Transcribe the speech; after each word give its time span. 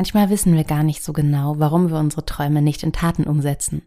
Manchmal 0.00 0.30
wissen 0.30 0.56
wir 0.56 0.64
gar 0.64 0.82
nicht 0.82 1.04
so 1.04 1.12
genau, 1.12 1.58
warum 1.58 1.90
wir 1.90 1.98
unsere 1.98 2.24
Träume 2.24 2.62
nicht 2.62 2.82
in 2.84 2.94
Taten 2.94 3.24
umsetzen. 3.24 3.82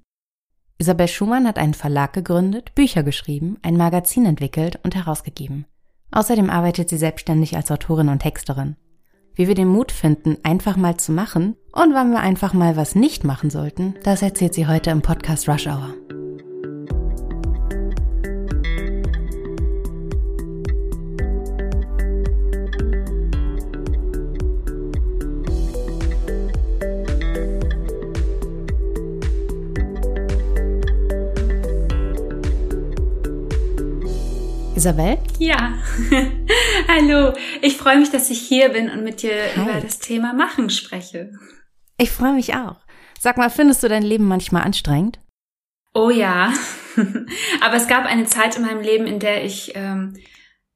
Isabel 0.77 1.07
Schumann 1.07 1.47
hat 1.47 1.57
einen 1.57 1.73
Verlag 1.73 2.13
gegründet, 2.13 2.75
Bücher 2.75 3.01
geschrieben, 3.01 3.57
ein 3.63 3.77
Magazin 3.77 4.27
entwickelt 4.27 4.79
und 4.83 4.93
herausgegeben. 4.93 5.65
Außerdem 6.11 6.51
arbeitet 6.51 6.89
sie 6.89 6.97
selbstständig 6.97 7.55
als 7.55 7.71
Autorin 7.71 8.09
und 8.09 8.19
Texterin. 8.19 8.75
Wie 9.33 9.47
wir 9.47 9.55
den 9.55 9.69
Mut 9.69 9.91
finden, 9.91 10.37
einfach 10.43 10.77
mal 10.77 10.97
zu 10.97 11.11
machen 11.11 11.55
und 11.71 11.95
wann 11.95 12.11
wir 12.11 12.19
einfach 12.19 12.53
mal 12.53 12.77
was 12.77 12.93
nicht 12.93 13.23
machen 13.23 13.49
sollten, 13.49 13.95
das 14.03 14.21
erzählt 14.21 14.53
sie 14.53 14.67
heute 14.67 14.91
im 14.91 15.01
Podcast 15.01 15.49
Rush 15.49 15.65
Hour. 15.65 15.95
Isabel? 34.83 35.17
Ja. 35.39 35.75
Hallo. 36.89 37.31
Ich 37.61 37.77
freue 37.77 37.99
mich, 37.99 38.09
dass 38.11 38.29
ich 38.29 38.41
hier 38.41 38.67
bin 38.67 38.89
und 38.89 39.01
mit 39.01 39.21
dir 39.21 39.31
Hi. 39.55 39.61
über 39.63 39.79
das 39.79 39.99
Thema 39.99 40.33
Machen 40.33 40.69
spreche. 40.69 41.31
Ich 41.97 42.11
freue 42.11 42.33
mich 42.33 42.53
auch. 42.53 42.75
Sag 43.17 43.37
mal, 43.37 43.49
findest 43.49 43.81
du 43.83 43.87
dein 43.87 44.03
Leben 44.03 44.27
manchmal 44.27 44.63
anstrengend? 44.63 45.21
Oh 45.93 46.09
ja. 46.09 46.51
Aber 47.61 47.75
es 47.75 47.87
gab 47.87 48.05
eine 48.05 48.25
Zeit 48.25 48.57
in 48.57 48.63
meinem 48.63 48.81
Leben, 48.81 49.07
in 49.07 49.19
der 49.19 49.45
ich 49.45 49.71
ähm, 49.73 50.17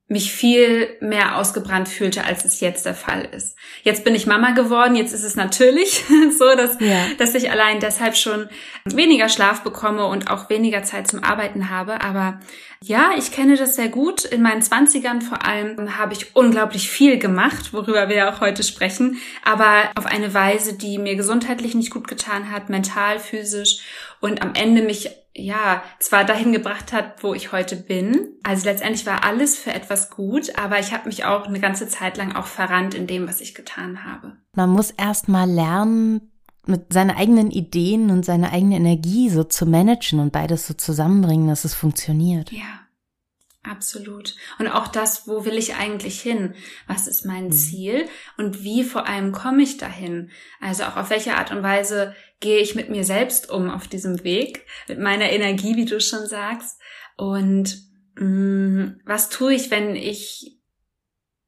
mich 0.10 0.32
viel 0.32 0.88
mehr 1.02 1.38
ausgebrannt 1.38 1.90
fühlte, 1.90 2.24
als 2.24 2.46
es 2.46 2.62
jetzt 2.62 2.86
der 2.86 2.94
Fall 2.94 3.28
ist. 3.36 3.58
Jetzt 3.84 4.06
bin 4.06 4.16
ich 4.16 4.26
Mama 4.26 4.52
geworden, 4.52 4.96
jetzt 4.96 5.14
ist 5.14 5.24
es 5.24 5.36
natürlich 5.36 6.06
so, 6.40 6.56
dass, 6.56 6.80
ja. 6.80 7.08
dass 7.18 7.36
ich 7.36 7.52
allein 7.52 7.82
deshalb 7.82 8.16
schon 8.16 8.48
weniger 8.86 9.28
Schlaf 9.28 9.64
bekomme 9.64 10.08
und 10.08 10.32
auch 10.32 10.50
weniger 10.50 10.84
Zeit 10.84 11.10
zum 11.10 11.24
Arbeiten 11.24 11.70
habe. 11.70 12.00
Aber 12.02 12.40
ja, 12.82 13.12
ich 13.18 13.34
kenne 13.34 13.58
das 13.58 13.76
sehr 13.76 13.90
gut. 13.90 14.24
In 14.24 14.42
meinen 14.42 14.62
Zwanzigern 14.62 15.22
vor 15.22 15.46
allem 15.46 15.98
habe 15.98 16.14
ich 16.14 16.38
unglaublich 16.38 16.90
viel 16.90 17.18
gemacht, 17.18 17.74
worüber 17.74 18.08
wir 18.08 18.16
ja 18.16 18.34
auch 18.34 18.40
heute 18.40 18.64
sprechen, 18.64 19.18
aber 19.44 19.92
auf 19.96 20.06
eine 20.06 20.34
Weise, 20.34 20.78
die 20.78 21.00
mir 21.00 21.18
gesundheitlich 21.18 21.76
nicht 21.76 21.92
gut 21.92 22.08
getan 22.08 22.50
hat, 22.50 22.70
mental, 22.70 23.20
physisch 23.20 23.80
und 24.22 24.42
am 24.42 24.54
Ende 24.54 24.84
mich 24.84 25.10
ja, 25.38 25.84
zwar 26.00 26.26
dahin 26.26 26.52
gebracht 26.52 26.92
hat, 26.92 27.24
wo 27.24 27.34
ich 27.34 27.52
heute 27.52 27.76
bin. 27.76 28.36
Also 28.44 28.66
letztendlich 28.66 29.06
war 29.06 29.24
alles 29.24 29.58
für 29.58 29.72
etwas 29.72 30.10
gut, 30.10 30.58
aber 30.58 30.80
ich 30.80 30.94
habe 30.94 31.08
mich 31.08 31.26
auch 31.26 31.46
eine 31.46 31.60
ganze 31.60 31.88
Zeit 31.88 32.18
lang 32.18 32.36
auch 32.36 32.48
verrannt 32.48 32.96
in 32.96 33.08
dem, 33.08 33.28
was 33.28 33.40
ich 33.40 33.54
getan 33.54 34.04
habe. 34.04 34.38
Man 34.56 34.70
muss 34.70 34.92
erst 34.92 35.28
mal 35.28 35.50
lernen, 35.50 36.32
mit 36.66 36.92
seinen 36.92 37.12
eigenen 37.12 37.50
Ideen 37.50 38.10
und 38.10 38.26
seine 38.26 38.52
eigene 38.52 38.76
Energie 38.76 39.30
so 39.30 39.44
zu 39.44 39.66
managen 39.66 40.20
und 40.20 40.34
beides 40.34 40.68
so 40.68 40.74
zusammenbringen, 40.74 41.48
dass 41.48 41.64
es 41.64 41.74
funktioniert. 41.74 42.52
Ja. 42.52 42.88
Absolut. 43.70 44.36
Und 44.60 44.68
auch 44.68 44.88
das, 44.88 45.28
wo 45.28 45.44
will 45.44 45.56
ich 45.56 45.76
eigentlich 45.76 46.22
hin? 46.22 46.54
Was 46.88 47.08
ist 47.08 47.26
mein 47.26 47.46
mhm. 47.46 47.52
Ziel? 47.52 48.08
Und 48.38 48.64
wie 48.64 48.84
vor 48.84 49.08
allem 49.08 49.32
komme 49.32 49.64
ich 49.64 49.78
dahin? 49.78 50.30
Also 50.62 50.84
auch 50.84 50.96
auf 50.96 51.10
welche 51.10 51.36
Art 51.36 51.52
und 51.52 51.64
Weise 51.64 52.16
gehe 52.40 52.60
ich 52.60 52.76
mit 52.76 52.90
mir 52.90 53.04
selbst 53.04 53.50
um 53.50 53.70
auf 53.70 53.88
diesem 53.88 54.24
Weg, 54.24 54.66
mit 54.88 55.00
meiner 55.00 55.30
Energie, 55.32 55.76
wie 55.76 55.86
du 55.86 56.00
schon 56.00 56.28
sagst. 56.28 56.80
Und 57.18 57.78
mh, 58.16 58.26
mm, 58.26 59.02
was 59.06 59.30
tue 59.30 59.54
ich, 59.54 59.72
wenn 59.72 59.96
ich 59.96 60.60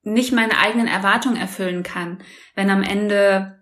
nicht 0.01 0.31
meine 0.31 0.57
eigenen 0.57 0.87
Erwartungen 0.87 1.37
erfüllen 1.37 1.83
kann? 1.83 2.23
Wenn 2.55 2.69
am 2.69 2.83
Ende 2.83 3.59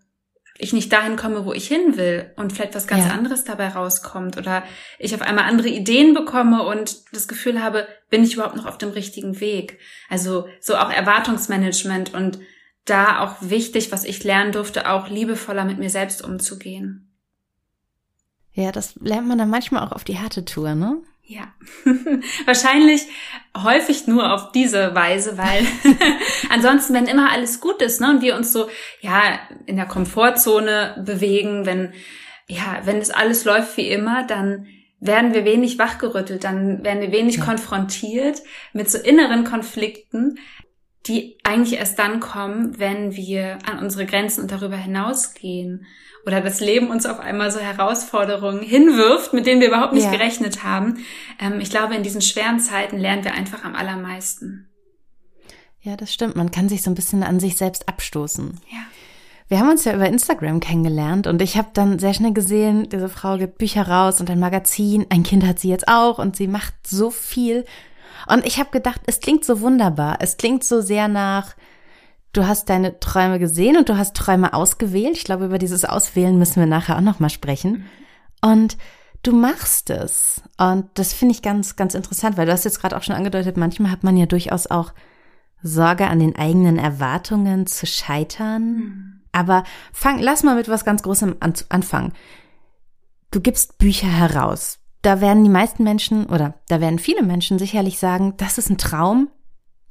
ich 0.59 0.73
nicht 0.73 0.91
dahin 0.91 1.17
komme, 1.17 1.45
wo 1.45 1.53
ich 1.53 1.67
hin 1.67 1.97
will 1.97 2.31
und 2.35 2.51
vielleicht 2.51 2.75
was 2.75 2.87
ganz 2.87 3.05
ja. 3.05 3.11
anderes 3.11 3.43
dabei 3.43 3.69
rauskommt 3.69 4.37
oder 4.37 4.63
ich 4.97 5.13
auf 5.13 5.21
einmal 5.21 5.45
andere 5.45 5.67
Ideen 5.67 6.13
bekomme 6.13 6.63
und 6.63 7.13
das 7.13 7.27
Gefühl 7.27 7.61
habe, 7.61 7.87
bin 8.09 8.23
ich 8.23 8.33
überhaupt 8.33 8.55
noch 8.55 8.65
auf 8.65 8.77
dem 8.77 8.89
richtigen 8.89 9.39
Weg? 9.39 9.79
Also 10.09 10.47
so 10.59 10.75
auch 10.75 10.89
Erwartungsmanagement 10.89 12.13
und 12.13 12.39
da 12.85 13.19
auch 13.19 13.35
wichtig, 13.41 13.91
was 13.91 14.03
ich 14.03 14.23
lernen 14.23 14.51
durfte, 14.51 14.89
auch 14.89 15.09
liebevoller 15.09 15.65
mit 15.65 15.77
mir 15.77 15.89
selbst 15.89 16.23
umzugehen. 16.23 17.06
Ja, 18.57 18.71
das 18.71 18.95
lernt 18.99 19.27
man 19.27 19.37
dann 19.37 19.51
manchmal 19.51 19.85
auch 19.85 19.91
auf 19.91 20.03
die 20.03 20.17
harte 20.17 20.43
Tour, 20.43 20.73
ne? 20.73 20.97
Ja, 21.23 21.53
wahrscheinlich 22.45 23.05
häufig 23.55 24.07
nur 24.07 24.33
auf 24.33 24.51
diese 24.51 24.95
Weise, 24.95 25.37
weil 25.37 25.63
ansonsten, 26.49 26.95
wenn 26.95 27.05
immer 27.05 27.31
alles 27.31 27.61
gut 27.61 27.83
ist, 27.83 28.01
ne, 28.01 28.09
und 28.09 28.21
wir 28.23 28.35
uns 28.35 28.51
so, 28.51 28.67
ja, 29.01 29.39
in 29.67 29.75
der 29.75 29.85
Komfortzone 29.85 31.03
bewegen, 31.05 31.67
wenn, 31.67 31.93
ja, 32.47 32.81
wenn 32.85 32.97
es 32.97 33.11
alles 33.11 33.45
läuft 33.45 33.77
wie 33.77 33.89
immer, 33.89 34.25
dann 34.25 34.65
werden 34.99 35.35
wir 35.35 35.45
wenig 35.45 35.77
wachgerüttelt, 35.77 36.43
dann 36.43 36.83
werden 36.83 37.01
wir 37.01 37.11
wenig 37.11 37.35
ja. 37.35 37.45
konfrontiert 37.45 38.41
mit 38.73 38.89
so 38.89 38.97
inneren 38.97 39.43
Konflikten, 39.43 40.39
die 41.05 41.37
eigentlich 41.43 41.77
erst 41.77 41.99
dann 41.99 42.19
kommen, 42.19 42.79
wenn 42.79 43.15
wir 43.15 43.59
an 43.69 43.77
unsere 43.77 44.07
Grenzen 44.07 44.41
und 44.41 44.51
darüber 44.51 44.77
hinausgehen 44.77 45.85
oder 46.27 46.41
das 46.41 46.59
Leben 46.59 46.91
uns 46.91 47.05
auf 47.05 47.21
einmal 47.21 47.51
so 47.51 47.59
Herausforderungen 47.59 48.61
hinwirft, 48.61 49.31
mit 49.31 49.45
denen 49.45 49.61
wir 49.61 49.69
überhaupt 49.69 49.93
nicht 49.93 50.03
ja. 50.03 50.11
gerechnet 50.11 50.61
haben. 50.61 50.97
Ähm, 51.39 51.61
ich 51.61 51.69
glaube, 51.69 51.95
in 51.95 52.03
diesen 52.03 52.21
schweren 52.21 52.59
Zeiten 52.59 52.97
lernen 52.97 53.23
wir 53.23 53.33
einfach 53.33 53.63
am 53.63 53.75
allermeisten. 53.75 54.67
Ja, 55.81 55.95
das 55.95 56.13
stimmt. 56.13 56.35
Man 56.35 56.51
kann 56.51 56.67
sich 56.67 56.83
so 56.83 56.91
ein 56.91 56.95
bisschen 56.95 57.23
an 57.23 57.39
sich 57.39 57.55
selbst 57.55 57.87
abstoßen. 57.87 58.59
Ja. 58.69 58.79
Wir 59.47 59.59
haben 59.59 59.69
uns 59.69 59.85
ja 59.85 59.93
über 59.93 60.09
Instagram 60.09 60.59
kennengelernt 60.59 61.27
und 61.27 61.41
ich 61.41 61.55
habe 61.55 61.69
dann 61.71 61.97
sehr 61.97 62.13
schnell 62.13 62.33
gesehen, 62.33 62.89
diese 62.89 63.07
Frau 63.07 63.37
gibt 63.37 63.57
Bücher 63.57 63.87
raus 63.87 64.19
und 64.19 64.29
ein 64.29 64.41
Magazin. 64.41 65.05
Ein 65.09 65.23
Kind 65.23 65.45
hat 65.45 65.59
sie 65.59 65.69
jetzt 65.69 65.87
auch 65.87 66.19
und 66.19 66.35
sie 66.35 66.47
macht 66.47 66.73
so 66.85 67.09
viel. 67.09 67.63
Und 68.27 68.45
ich 68.45 68.59
habe 68.59 68.71
gedacht, 68.71 68.99
es 69.05 69.21
klingt 69.21 69.45
so 69.45 69.61
wunderbar. 69.61 70.17
Es 70.19 70.35
klingt 70.35 70.65
so 70.65 70.81
sehr 70.81 71.07
nach, 71.07 71.55
du 72.33 72.47
hast 72.47 72.69
deine 72.69 72.99
Träume 72.99 73.39
gesehen 73.39 73.77
und 73.77 73.89
du 73.89 73.97
hast 73.97 74.15
Träume 74.15 74.53
ausgewählt. 74.53 75.17
Ich 75.17 75.23
glaube, 75.23 75.45
über 75.45 75.57
dieses 75.57 75.85
Auswählen 75.85 76.37
müssen 76.37 76.59
wir 76.59 76.67
nachher 76.67 76.97
auch 76.97 77.01
nochmal 77.01 77.29
sprechen. 77.29 77.85
Und 78.41 78.77
du 79.23 79.33
machst 79.33 79.89
es. 79.89 80.41
Und 80.57 80.87
das 80.95 81.13
finde 81.13 81.33
ich 81.33 81.41
ganz, 81.41 81.75
ganz 81.75 81.95
interessant, 81.95 82.37
weil 82.37 82.45
du 82.45 82.51
hast 82.51 82.65
jetzt 82.65 82.79
gerade 82.79 82.95
auch 82.95 83.03
schon 83.03 83.15
angedeutet, 83.15 83.57
manchmal 83.57 83.91
hat 83.91 84.03
man 84.03 84.17
ja 84.17 84.25
durchaus 84.25 84.67
auch 84.67 84.93
Sorge 85.63 86.07
an 86.07 86.19
den 86.19 86.35
eigenen 86.35 86.77
Erwartungen 86.77 87.65
zu 87.67 87.85
scheitern. 87.85 88.73
Mhm. 88.75 89.21
Aber 89.31 89.63
fang, 89.91 90.19
lass 90.19 90.43
mal 90.43 90.55
mit 90.55 90.69
was 90.69 90.85
ganz 90.85 91.03
Großem 91.03 91.37
an, 91.39 91.53
anfangen. 91.69 92.13
Du 93.31 93.41
gibst 93.41 93.77
Bücher 93.77 94.07
heraus. 94.07 94.79
Da 95.01 95.21
werden 95.21 95.43
die 95.43 95.49
meisten 95.49 95.83
Menschen 95.83 96.25
oder 96.25 96.55
da 96.67 96.81
werden 96.81 96.99
viele 96.99 97.23
Menschen 97.23 97.59
sicherlich 97.59 97.99
sagen, 97.99 98.33
das 98.37 98.57
ist 98.57 98.69
ein 98.69 98.77
Traum, 98.77 99.29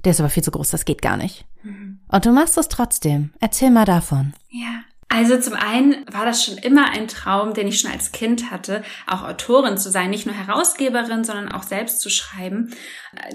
der 0.05 0.11
ist 0.13 0.21
aber 0.21 0.31
viel 0.31 0.43
zu 0.43 0.51
groß, 0.51 0.71
das 0.71 0.85
geht 0.85 1.01
gar 1.01 1.17
nicht. 1.17 1.47
Mhm. 1.66 2.00
Und 2.09 2.27
du 2.27 2.32
machst 2.32 2.56
es 2.56 2.69
trotzdem. 2.69 3.31
Erzähl 3.41 3.71
mal 3.71 3.84
davon. 3.84 4.32
Ja. 4.50 4.84
Also 5.09 5.38
zum 5.38 5.54
einen 5.54 6.04
war 6.10 6.25
das 6.25 6.44
schon 6.44 6.59
immer 6.59 6.91
ein 6.91 7.06
Traum, 7.06 7.54
den 7.54 7.69
ich 7.69 7.81
schon 7.81 7.93
als 7.93 8.10
Kind 8.10 8.50
hatte, 8.50 8.82
auch 9.06 9.22
Autorin 9.22 9.78
zu 9.78 9.88
sein, 9.88 10.10
nicht 10.10 10.27
nur 10.27 10.34
Herausgeberin, 10.34 11.22
sondern 11.22 11.53
auch 11.53 11.62
selbst 11.62 12.00
zu 12.00 12.10
schreiben. 12.10 12.75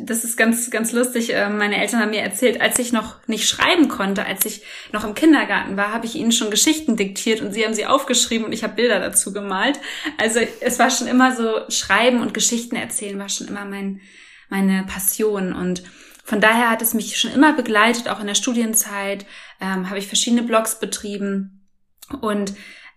Das 0.02 0.26
ist 0.26 0.36
ganz, 0.36 0.70
ganz 0.70 0.92
lustig. 0.92 1.34
Äh, 1.34 1.50
meine 1.50 1.78
Eltern 1.78 2.02
haben 2.02 2.10
mir 2.10 2.22
erzählt, 2.22 2.60
als 2.60 2.78
ich 2.78 2.92
noch 2.92 3.26
nicht 3.26 3.48
schreiben 3.48 3.88
konnte, 3.88 4.26
als 4.26 4.46
ich 4.46 4.64
noch 4.92 5.06
im 5.06 5.16
Kindergarten 5.16 5.78
war, 5.78 5.94
habe 5.94 6.06
ich 6.06 6.16
ihnen 6.16 6.34
schon 6.34 6.52
Geschichten 6.52 6.98
diktiert 6.98 7.40
und 7.40 7.54
sie 7.54 7.64
haben 7.64 7.74
sie 7.74 7.86
aufgeschrieben 7.86 8.46
und 8.46 8.52
ich 8.52 8.64
habe 8.64 8.76
Bilder 8.76 9.00
dazu 9.00 9.32
gemalt. 9.32 9.80
Also 10.18 10.42
es 10.60 10.78
war 10.78 10.92
schon 10.92 11.08
immer 11.08 11.34
so, 11.34 11.62
Schreiben 11.70 12.20
und 12.20 12.34
Geschichten 12.34 12.76
erzählen 12.76 13.18
war 13.18 13.30
schon 13.30 13.48
immer 13.48 13.64
mein, 13.64 14.02
meine 14.50 14.84
Passion 14.84 15.54
und 15.54 15.84
von 16.24 16.42
daher 16.42 16.70
hat 16.70 16.82
es 16.82 16.94
mich 16.94 17.18
schon 17.18 17.32
immer 17.32 17.54
begleitet, 17.54 18.08
auch 18.08 18.20
in 18.20 18.28
der 18.28 18.36
Studienzeit 18.36 19.26
ähm, 19.60 19.90
habe 19.90 20.00
ich 20.00 20.08
verschiedene 20.08 20.44
Blogs 20.44 20.80
betrieben 20.80 21.68
und 22.22 22.54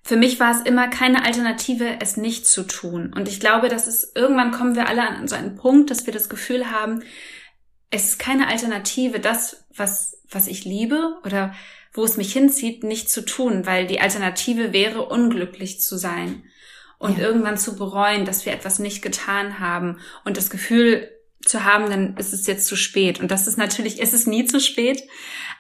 für 0.07 0.17
mich 0.17 0.39
war 0.39 0.51
es 0.51 0.61
immer 0.61 0.89
keine 0.89 1.25
Alternative, 1.25 1.97
es 2.01 2.19
nicht 2.19 2.47
zu 2.47 2.65
tun. 2.65 3.15
Und 3.15 3.27
ich 3.27 3.41
glaube, 3.41 3.71
dass 3.71 3.87
es 3.87 4.13
irgendwann 4.15 4.53
kommen 4.53 4.77
wir 4.77 4.87
alle 4.87 5.09
an 5.09 5.27
so 5.29 5.35
einen 5.35 5.57
Punkt, 5.57 5.91
dass 5.91 6.05
wir 6.05 6.13
das 6.13 6.29
Gefühl 6.29 6.71
haben, 6.71 7.03
es 7.91 8.11
ist 8.11 8.19
keine 8.19 8.49
Alternative, 8.49 9.19
das, 9.19 9.65
was, 9.75 10.19
was 10.31 10.47
ich 10.47 10.67
liebe 10.67 11.17
oder 11.25 11.55
wo 11.95 12.05
es 12.05 12.19
mich 12.19 12.33
hinzieht, 12.33 12.85
nicht 12.85 13.09
zu 13.09 13.25
tun, 13.25 13.67
weil 13.67 13.87
die 13.87 14.01
Alternative 14.01 14.73
wäre, 14.73 15.07
unglücklich 15.07 15.81
zu 15.81 15.97
sein 15.97 16.45
und 16.99 17.19
ja. 17.19 17.25
irgendwann 17.25 17.57
zu 17.57 17.77
bereuen, 17.77 18.25
dass 18.25 18.45
wir 18.45 18.53
etwas 18.53 18.79
nicht 18.79 19.01
getan 19.01 19.61
haben 19.61 20.01
und 20.25 20.37
das 20.37 20.51
Gefühl 20.51 21.09
zu 21.49 21.65
haben, 21.65 21.91
dann 21.91 22.17
ist 22.17 22.33
es 22.33 22.47
jetzt 22.47 22.67
zu 22.67 22.77
spät. 22.77 23.21
Und 23.21 23.31
das 23.31 23.47
ist 23.47 23.59
natürlich, 23.59 24.01
ist 24.01 24.15
es 24.15 24.27
nie 24.27 24.45
zu 24.45 24.61
spät, 24.61 25.03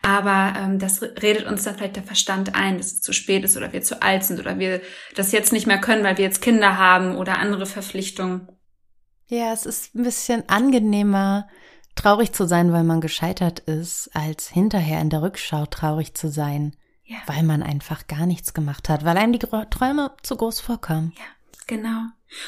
aber 0.03 0.59
ähm, 0.59 0.79
das 0.79 1.03
redet 1.03 1.47
uns 1.47 1.65
dann 1.65 1.77
vielleicht 1.77 1.97
der 1.97 2.03
Verstand 2.03 2.55
ein, 2.55 2.79
dass 2.79 2.87
es 2.87 3.01
zu 3.01 3.13
spät 3.13 3.45
ist 3.45 3.57
oder 3.57 3.73
wir 3.73 3.83
zu 3.83 4.03
alt 4.03 4.25
sind 4.25 4.41
oder 4.41 4.59
wir 4.59 4.81
das 5.15 5.33
jetzt 5.33 5.53
nicht 5.53 5.67
mehr 5.67 5.81
können, 5.81 6.05
weil 6.05 6.19
wir 6.19 6.25
jetzt 6.25 6.43
Kinder 6.43 6.79
haben 6.79 7.17
oder 7.17 7.39
andere 7.39 7.67
Verpflichtungen. 7.67 8.49
Ja, 9.27 9.53
es 9.53 9.67
ist 9.67 9.95
ein 9.95 10.03
bisschen 10.03 10.49
angenehmer, 10.49 11.49
traurig 11.95 12.33
zu 12.33 12.47
sein, 12.47 12.73
weil 12.73 12.85
man 12.85 13.01
gescheitert 13.01 13.61
ist, 13.61 14.11
als 14.15 14.49
hinterher 14.49 15.01
in 15.01 15.11
der 15.11 15.23
Rückschau 15.23 15.67
traurig 15.67 16.15
zu 16.15 16.29
sein, 16.29 16.77
Ja. 17.07 17.19
Weil 17.27 17.43
man 17.43 17.63
einfach 17.63 18.07
gar 18.07 18.25
nichts 18.25 18.55
gemacht 18.55 18.89
hat, 18.89 19.05
weil 19.05 19.19
einem 19.19 19.35
die 19.35 19.39
Träume 19.39 20.13
zu 20.23 20.37
groß 20.37 20.61
vorkamen. 20.61 21.13
Ja, 21.17 21.25
genau. 21.67 22.01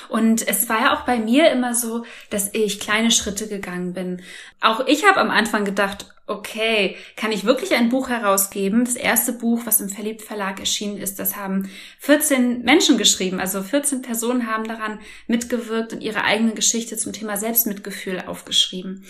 Und 0.09 0.47
es 0.47 0.69
war 0.69 0.81
ja 0.81 0.95
auch 0.95 1.03
bei 1.03 1.19
mir 1.19 1.51
immer 1.51 1.75
so, 1.75 2.05
dass 2.31 2.55
ich 2.55 2.81
kleine 2.81 3.11
Schritte 3.11 3.49
gegangen 3.49 3.93
bin. 3.93 4.23
Auch 4.61 4.87
ich 4.87 5.07
habe 5.07 5.21
am 5.21 5.31
Anfang 5.31 5.65
gedacht, 5.65 6.07
okay, 6.27 6.97
kann 7.17 7.31
ich 7.31 7.45
wirklich 7.45 7.75
ein 7.75 7.89
Buch 7.89 8.09
herausgeben? 8.09 8.85
Das 8.85 8.97
erste 8.97 9.33
Buch, 9.33 9.63
was 9.65 9.81
im 9.81 9.89
Verliebt 9.89 10.23
Verlag 10.23 10.59
erschienen 10.59 10.99
ist, 10.99 11.19
das 11.19 11.37
haben 11.37 11.71
14 12.01 12.63
Menschen 12.63 12.99
geschrieben. 12.99 13.39
Also 13.39 13.63
14 13.63 14.03
Personen 14.03 14.47
haben 14.47 14.65
daran 14.65 14.99
mitgewirkt 15.29 15.93
und 15.93 16.03
ihre 16.03 16.25
eigene 16.25 16.55
Geschichte 16.55 16.97
zum 16.97 17.13
Thema 17.13 17.37
Selbstmitgefühl 17.37 18.25
aufgeschrieben. 18.27 19.05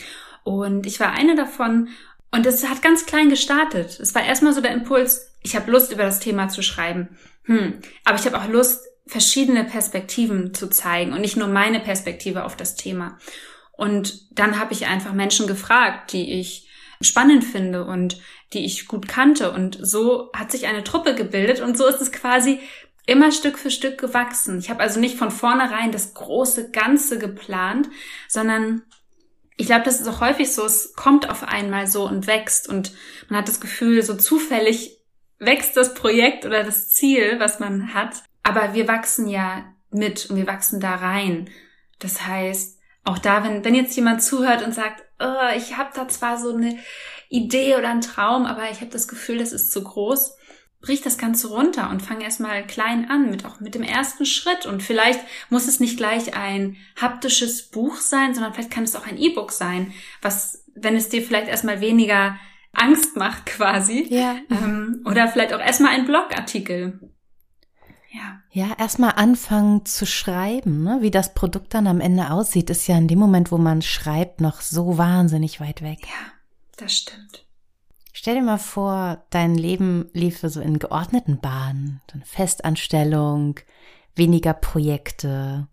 Und 0.45 0.87
ich 0.87 1.01
war 1.01 1.13
eine 1.13 1.35
davon 1.35 1.89
und 2.31 2.45
es 2.45 2.69
hat 2.69 2.83
ganz 2.83 3.07
klein 3.07 3.31
gestartet. 3.31 3.99
Es 3.99 4.15
war 4.15 4.25
erstmal 4.25 4.53
so 4.53 4.61
der 4.61 4.73
Impuls, 4.73 5.33
ich 5.43 5.57
habe 5.57 5.71
Lust, 5.71 5.93
über 5.93 6.03
das 6.03 6.21
Thema 6.21 6.49
zu 6.49 6.63
schreiben. 6.63 7.17
Hm, 7.45 7.81
aber 8.05 8.19
ich 8.19 8.27
habe 8.27 8.39
auch 8.39 8.49
Lust, 8.49 8.85
verschiedene 9.07 9.65
Perspektiven 9.65 10.53
zu 10.55 10.69
zeigen 10.69 11.13
und 11.13 11.21
nicht 11.21 11.37
nur 11.37 11.49
meine 11.49 11.81
Perspektive 11.81 12.45
auf 12.45 12.57
das 12.57 12.75
Thema. 12.75 13.19
Und 13.73 14.39
dann 14.39 14.59
habe 14.59 14.73
ich 14.73 14.87
einfach 14.87 15.13
Menschen 15.13 15.47
gefragt, 15.47 16.13
die 16.13 16.41
ich 16.41 16.69
spannend 17.01 17.45
finde 17.45 17.85
und 17.85 18.19
die 18.53 18.65
ich 18.65 18.89
gut 18.89 19.07
kannte. 19.07 19.53
Und 19.53 19.79
so 19.81 20.31
hat 20.33 20.51
sich 20.51 20.67
eine 20.67 20.83
Truppe 20.83 21.15
gebildet 21.15 21.61
und 21.61 21.77
so 21.77 21.87
ist 21.87 22.01
es 22.01 22.11
quasi 22.11 22.61
immer 23.07 23.31
Stück 23.31 23.59
für 23.59 23.71
Stück 23.71 23.99
gewachsen. 23.99 24.59
Ich 24.59 24.71
habe 24.71 24.81
also 24.81 24.99
nicht 24.99 25.17
von 25.17 25.31
vornherein 25.31 25.93
das 25.93 26.15
große 26.15 26.71
Ganze 26.71 27.19
geplant, 27.19 27.89
sondern 28.29 28.83
ich 29.57 29.67
glaube, 29.67 29.85
das 29.85 30.01
ist 30.01 30.09
auch 30.09 30.21
häufig 30.21 30.53
so, 30.53 30.65
es 30.65 30.95
kommt 30.95 31.31
auf 31.31 31.45
einmal 31.45 31.87
so 31.87 32.07
und 32.07 32.27
wächst 32.27 32.69
und 32.69 32.93
man 33.29 33.39
hat 33.39 33.49
das 33.49 33.61
Gefühl, 33.61 34.03
so 34.03 34.15
zufällig 34.15 34.99
wächst 35.39 35.77
das 35.77 35.95
Projekt 35.95 36.45
oder 36.45 36.63
das 36.63 36.91
Ziel, 36.91 37.37
was 37.39 37.61
man 37.61 37.95
hat. 37.95 38.23
Aber 38.47 38.75
wir 38.75 38.87
wachsen 38.87 39.27
ja 39.27 39.65
mit 39.91 40.31
und 40.31 40.37
wir 40.37 40.47
wachsen 40.47 40.79
da 40.79 40.95
rein. 40.95 41.51
Das 41.99 42.25
heißt, 42.25 42.79
auch 43.03 43.19
da, 43.19 43.43
wenn, 43.43 43.65
wenn 43.65 43.75
jetzt 43.75 43.97
jemand 43.97 44.23
zuhört 44.23 44.65
und 44.65 44.73
sagt, 44.73 45.03
oh, 45.19 45.57
ich 45.57 45.77
habe 45.77 45.91
da 45.95 46.07
zwar 46.07 46.39
so 46.39 46.55
eine 46.55 46.79
Idee 47.29 47.75
oder 47.75 47.89
einen 47.89 48.03
Traum, 48.03 48.47
aber 48.47 48.71
ich 48.71 48.83
habe 48.83 48.91
das 48.93 49.09
Gefühl, 49.09 49.39
das 49.39 49.53
ist 49.53 49.73
zu 49.73 49.83
groß, 49.83 50.37
brich 50.81 51.01
das 51.01 51.19
Ganze 51.19 51.49
runter 51.49 51.91
und 51.91 52.03
fang 52.03 52.21
erstmal 52.21 52.65
klein 52.65 53.11
an, 53.11 53.31
mit 53.31 53.45
auch 53.45 53.59
mit 53.59 53.75
dem 53.75 53.83
ersten 53.83 54.27
Schritt. 54.27 54.65
Und 54.65 54.81
vielleicht 54.81 55.21
muss 55.51 55.67
es 55.67 55.81
nicht 55.81 55.97
gleich 55.97 56.37
ein 56.37 56.77
haptisches 57.01 57.69
Buch 57.71 57.97
sein, 57.97 58.33
sondern 58.33 58.55
vielleicht 58.55 58.71
kann 58.71 58.85
es 58.85 58.95
auch 58.95 59.09
ein 59.09 59.19
E-Book 59.19 59.51
sein, 59.51 59.93
was, 60.23 60.65
wenn 60.77 60.95
es 60.95 61.09
dir 61.09 61.23
vielleicht 61.23 61.49
erstmal 61.49 61.81
weniger 61.81 62.39
Angst 62.73 63.17
macht 63.17 63.47
quasi. 63.47 64.07
Ja. 64.09 64.37
Ähm, 64.51 65.03
oder 65.05 65.27
vielleicht 65.27 65.53
auch 65.53 65.61
erstmal 65.61 65.95
ein 65.95 66.07
Blogartikel. 66.07 67.01
Ja. 68.11 68.41
Ja, 68.51 68.75
erstmal 68.79 69.13
anfangen 69.17 69.85
zu 69.85 70.07
schreiben, 70.07 70.83
ne? 70.83 70.99
wie 71.01 71.11
das 71.11 71.35
Produkt 71.35 71.75
dann 71.75 71.87
am 71.87 72.01
Ende 72.01 72.31
aussieht, 72.31 72.71
ist 72.71 72.87
ja 72.87 72.97
in 72.97 73.09
dem 73.09 73.19
Moment, 73.19 73.53
wo 73.53 73.59
man 73.59 73.83
schreibt, 73.83 74.41
noch 74.41 74.61
so 74.61 74.99
wahnsinnig 74.99 75.61
weit 75.61 75.83
weg. 75.83 76.01
Ja, 76.03 76.33
das 76.77 76.93
stimmt. 76.93 77.47
Stell 78.13 78.37
dir 78.37 78.43
mal 78.43 78.59
vor, 78.59 79.25
dein 79.31 79.57
Leben 79.57 80.09
liefe 80.13 80.49
so 80.49 80.61
in 80.61 80.79
geordneten 80.79 81.39
Bahnen, 81.39 82.01
so 82.11 82.15
eine 82.15 82.25
Festanstellung, 82.25 83.61
weniger 84.15 84.55
Projekte. 84.55 85.69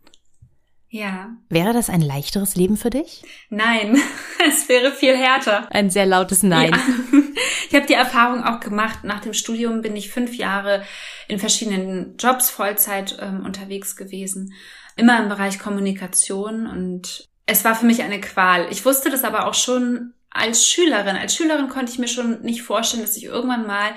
Ja. 0.94 1.36
Wäre 1.50 1.74
das 1.74 1.90
ein 1.90 2.02
leichteres 2.02 2.56
Leben 2.56 2.78
für 2.78 2.92
dich? 2.92 3.24
Nein, 3.50 4.00
es 4.48 4.70
wäre 4.70 4.92
viel 4.92 5.18
härter. 5.18 5.66
Ein 5.72 5.90
sehr 5.90 6.06
lautes 6.06 6.44
Nein. 6.44 6.72
Ja. 6.72 7.20
Ich 7.70 7.76
habe 7.76 7.88
die 7.88 7.96
Erfahrung 7.96 8.44
auch 8.44 8.60
gemacht. 8.60 9.00
Nach 9.04 9.20
dem 9.20 9.34
Studium 9.34 9.82
bin 9.82 9.96
ich 9.96 10.12
fünf 10.12 10.36
Jahre 10.36 10.84
in 11.28 11.40
verschiedenen 11.40 12.16
Jobs 12.18 12.52
Vollzeit 12.52 13.18
ähm, 13.20 13.44
unterwegs 13.44 13.96
gewesen. 13.96 14.54
Immer 14.96 15.20
im 15.20 15.30
Bereich 15.30 15.58
Kommunikation 15.58 16.68
und 16.68 17.28
es 17.48 17.66
war 17.66 17.74
für 17.74 17.88
mich 17.88 18.04
eine 18.04 18.22
Qual. 18.22 18.68
Ich 18.70 18.86
wusste 18.86 19.10
das 19.10 19.24
aber 19.24 19.48
auch 19.48 19.56
schon 19.56 20.14
als 20.30 20.68
Schülerin. 20.68 21.16
Als 21.16 21.36
Schülerin 21.36 21.70
konnte 21.70 21.92
ich 21.92 21.98
mir 21.98 22.08
schon 22.08 22.44
nicht 22.44 22.62
vorstellen, 22.62 23.02
dass 23.02 23.18
ich 23.18 23.24
irgendwann 23.24 23.66
mal 23.66 23.96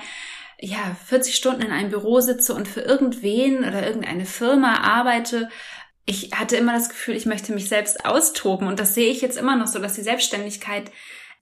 ja 0.59 0.97
40 1.05 1.35
Stunden 1.35 1.61
in 1.61 1.71
einem 1.71 1.91
Büro 1.91 2.19
sitze 2.19 2.55
und 2.55 2.67
für 2.67 2.81
irgendwen 2.81 3.59
oder 3.59 3.85
irgendeine 3.85 4.25
Firma 4.25 4.79
arbeite. 4.81 5.49
Ich 6.09 6.31
hatte 6.33 6.55
immer 6.55 6.73
das 6.73 6.89
Gefühl, 6.89 7.15
ich 7.15 7.25
möchte 7.25 7.53
mich 7.53 7.67
selbst 7.67 8.05
austoben 8.05 8.67
und 8.67 8.79
das 8.79 8.95
sehe 8.95 9.11
ich 9.11 9.21
jetzt 9.21 9.37
immer 9.37 9.57
noch 9.57 9.67
so, 9.67 9.77
dass 9.77 9.93
die 9.93 10.01
Selbstständigkeit 10.01 10.89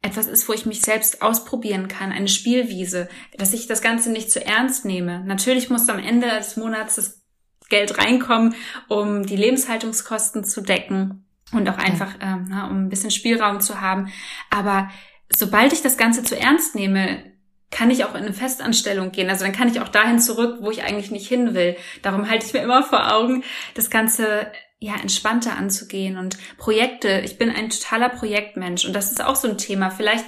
etwas 0.01 0.27
ist, 0.27 0.49
wo 0.49 0.53
ich 0.53 0.65
mich 0.65 0.81
selbst 0.81 1.21
ausprobieren 1.21 1.87
kann, 1.87 2.11
eine 2.11 2.27
Spielwiese, 2.27 3.07
dass 3.37 3.53
ich 3.53 3.67
das 3.67 3.81
Ganze 3.81 4.11
nicht 4.11 4.31
zu 4.31 4.43
ernst 4.43 4.83
nehme. 4.83 5.23
Natürlich 5.23 5.69
muss 5.69 5.87
am 5.87 5.99
Ende 5.99 6.27
des 6.27 6.57
Monats 6.57 6.95
das 6.95 7.23
Geld 7.69 7.97
reinkommen, 7.97 8.55
um 8.87 9.25
die 9.25 9.35
Lebenshaltungskosten 9.35 10.43
zu 10.43 10.61
decken 10.61 11.27
und 11.51 11.69
auch 11.69 11.77
einfach, 11.77 12.15
ähm, 12.19 12.51
um 12.69 12.85
ein 12.85 12.89
bisschen 12.89 13.11
Spielraum 13.11 13.59
zu 13.61 13.81
haben. 13.81 14.11
Aber 14.49 14.89
sobald 15.35 15.73
ich 15.73 15.81
das 15.81 15.97
Ganze 15.97 16.23
zu 16.23 16.37
ernst 16.37 16.75
nehme, 16.75 17.34
kann 17.71 17.91
ich 17.91 18.05
auch 18.05 18.15
in 18.15 18.23
eine 18.23 18.33
Festanstellung 18.33 19.11
gehen. 19.11 19.29
Also 19.29 19.43
dann 19.43 19.53
kann 19.53 19.67
ich 19.67 19.81
auch 19.81 19.89
dahin 19.89 20.19
zurück, 20.19 20.59
wo 20.61 20.71
ich 20.71 20.83
eigentlich 20.83 21.11
nicht 21.11 21.27
hin 21.27 21.53
will. 21.53 21.75
Darum 22.01 22.29
halte 22.29 22.45
ich 22.45 22.53
mir 22.53 22.61
immer 22.61 22.83
vor 22.83 23.13
Augen, 23.13 23.43
das 23.73 23.89
Ganze 23.89 24.51
ja, 24.79 24.95
entspannter 25.01 25.57
anzugehen 25.57 26.17
und 26.17 26.37
Projekte. 26.57 27.21
Ich 27.25 27.37
bin 27.37 27.49
ein 27.49 27.69
totaler 27.69 28.09
Projektmensch 28.09 28.85
und 28.85 28.93
das 28.93 29.11
ist 29.11 29.23
auch 29.23 29.35
so 29.35 29.47
ein 29.47 29.57
Thema. 29.57 29.89
Vielleicht, 29.89 30.25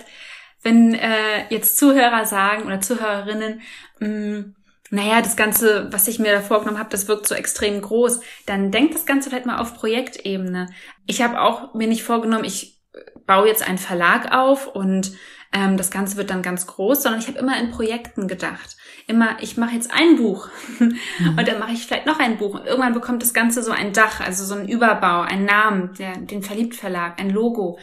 wenn 0.64 0.94
äh, 0.94 1.48
jetzt 1.50 1.78
Zuhörer 1.78 2.26
sagen 2.26 2.66
oder 2.66 2.82
Zuhörerinnen, 2.82 3.62
mh, 4.00 4.08
mm, 4.08 4.56
naja, 4.90 5.22
das 5.22 5.36
Ganze, 5.36 5.92
was 5.92 6.08
ich 6.08 6.18
mir 6.18 6.32
da 6.32 6.42
vorgenommen 6.42 6.80
habe, 6.80 6.90
das 6.90 7.10
wirkt 7.10 7.28
so 7.28 7.36
extrem 7.36 7.82
groß, 7.82 8.22
dann 8.46 8.72
denkt 8.72 8.96
das 8.96 9.06
Ganze 9.06 9.30
vielleicht 9.30 9.46
mal 9.46 9.60
auf 9.60 9.74
Projektebene. 9.74 10.70
Ich 11.06 11.22
habe 11.22 11.42
auch 11.42 11.74
mir 11.74 11.88
nicht 11.88 12.04
vorgenommen, 12.04 12.46
ich 12.46 12.80
baue 13.26 13.48
jetzt 13.48 13.68
einen 13.68 13.78
Verlag 13.78 14.34
auf 14.34 14.68
und 14.68 15.12
ähm, 15.54 15.78
das 15.78 15.92
Ganze 15.92 16.18
wird 16.18 16.30
dann 16.30 16.42
ganz 16.42 16.68
groß, 16.68 17.04
sondern 17.04 17.22
ich 17.22 17.28
habe 17.28 17.40
immer 17.40 17.60
in 17.60 17.72
Projekten 17.72 18.28
gedacht. 18.28 18.78
Immer, 19.08 19.38
ich 19.42 19.58
mache 19.58 19.76
jetzt 19.76 19.92
ein 19.94 20.18
Buch. 20.18 20.50
Mhm. 20.80 20.98
und 21.38 21.48
dann 21.48 21.60
mache 21.60 21.72
ich 21.72 21.86
vielleicht 21.86 22.06
noch 22.06 22.20
ein 22.20 22.38
Buch. 22.38 22.56
Und 22.56 22.66
irgendwann 22.66 22.94
bekommt 22.94 23.22
das 23.24 23.34
Ganze 23.34 23.64
so 23.64 23.72
ein 23.72 23.94
Dach, 23.94 24.20
also 24.20 24.44
so 24.44 24.56
ein 24.56 24.68
Überbau, 24.68 25.22
einen 25.22 25.46
Namen, 25.46 25.94
der, 25.98 26.18
den 26.18 26.44
Verliebt 26.44 26.76
Verlag, 26.76 27.20
ein 27.20 27.30
Logo. 27.30 27.80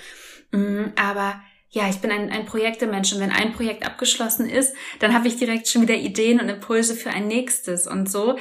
Mhm, 0.53 0.93
aber 0.97 1.41
ja, 1.71 1.89
ich 1.89 1.99
bin 2.01 2.13
ein, 2.13 2.31
ein 2.31 2.47
Projektemensch. 2.47 3.13
Und 3.13 3.21
wenn 3.21 3.33
ein 3.33 3.53
Projekt 3.53 3.85
abgeschlossen 3.85 4.49
ist, 4.49 4.75
dann 5.01 5.13
habe 5.13 5.27
ich 5.27 5.37
direkt 5.37 5.69
schon 5.69 5.83
wieder 5.83 5.97
Ideen 5.97 6.41
und 6.41 6.49
Impulse 6.49 6.95
für 6.95 7.11
ein 7.11 7.27
nächstes 7.27 7.87
und 7.87 8.11
so 8.11 8.39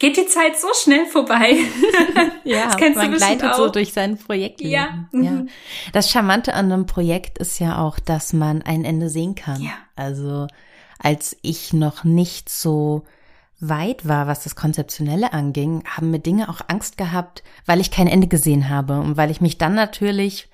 geht 0.00 0.16
die 0.16 0.26
Zeit 0.26 0.58
so 0.58 0.68
schnell 0.74 1.06
vorbei. 1.06 1.58
ja, 2.44 2.64
das 2.64 2.76
kennst 2.76 2.96
man 2.96 3.12
du 3.12 3.18
gleitet 3.18 3.52
auch. 3.52 3.56
so 3.56 3.68
durch 3.68 3.92
sein 3.92 4.18
Projekt. 4.18 4.60
Ja. 4.62 5.06
ja. 5.12 5.30
Mhm. 5.30 5.48
Das 5.92 6.10
Charmante 6.10 6.54
an 6.54 6.72
einem 6.72 6.86
Projekt 6.86 7.38
ist 7.38 7.60
ja 7.60 7.78
auch, 7.78 8.00
dass 8.00 8.32
man 8.32 8.62
ein 8.62 8.84
Ende 8.84 9.10
sehen 9.10 9.36
kann. 9.36 9.62
Ja. 9.62 9.74
Also 9.94 10.48
als 10.98 11.36
ich 11.42 11.72
noch 11.72 12.02
nicht 12.02 12.48
so 12.48 13.04
weit 13.60 14.08
war, 14.08 14.26
was 14.26 14.42
das 14.42 14.56
Konzeptionelle 14.56 15.34
anging, 15.34 15.84
haben 15.86 16.10
mir 16.10 16.18
Dinge 16.18 16.48
auch 16.48 16.62
Angst 16.68 16.96
gehabt, 16.96 17.42
weil 17.66 17.80
ich 17.80 17.90
kein 17.90 18.06
Ende 18.06 18.26
gesehen 18.26 18.70
habe 18.70 19.00
und 19.00 19.18
weil 19.18 19.30
ich 19.30 19.42
mich 19.42 19.58
dann 19.58 19.74
natürlich 19.74 20.48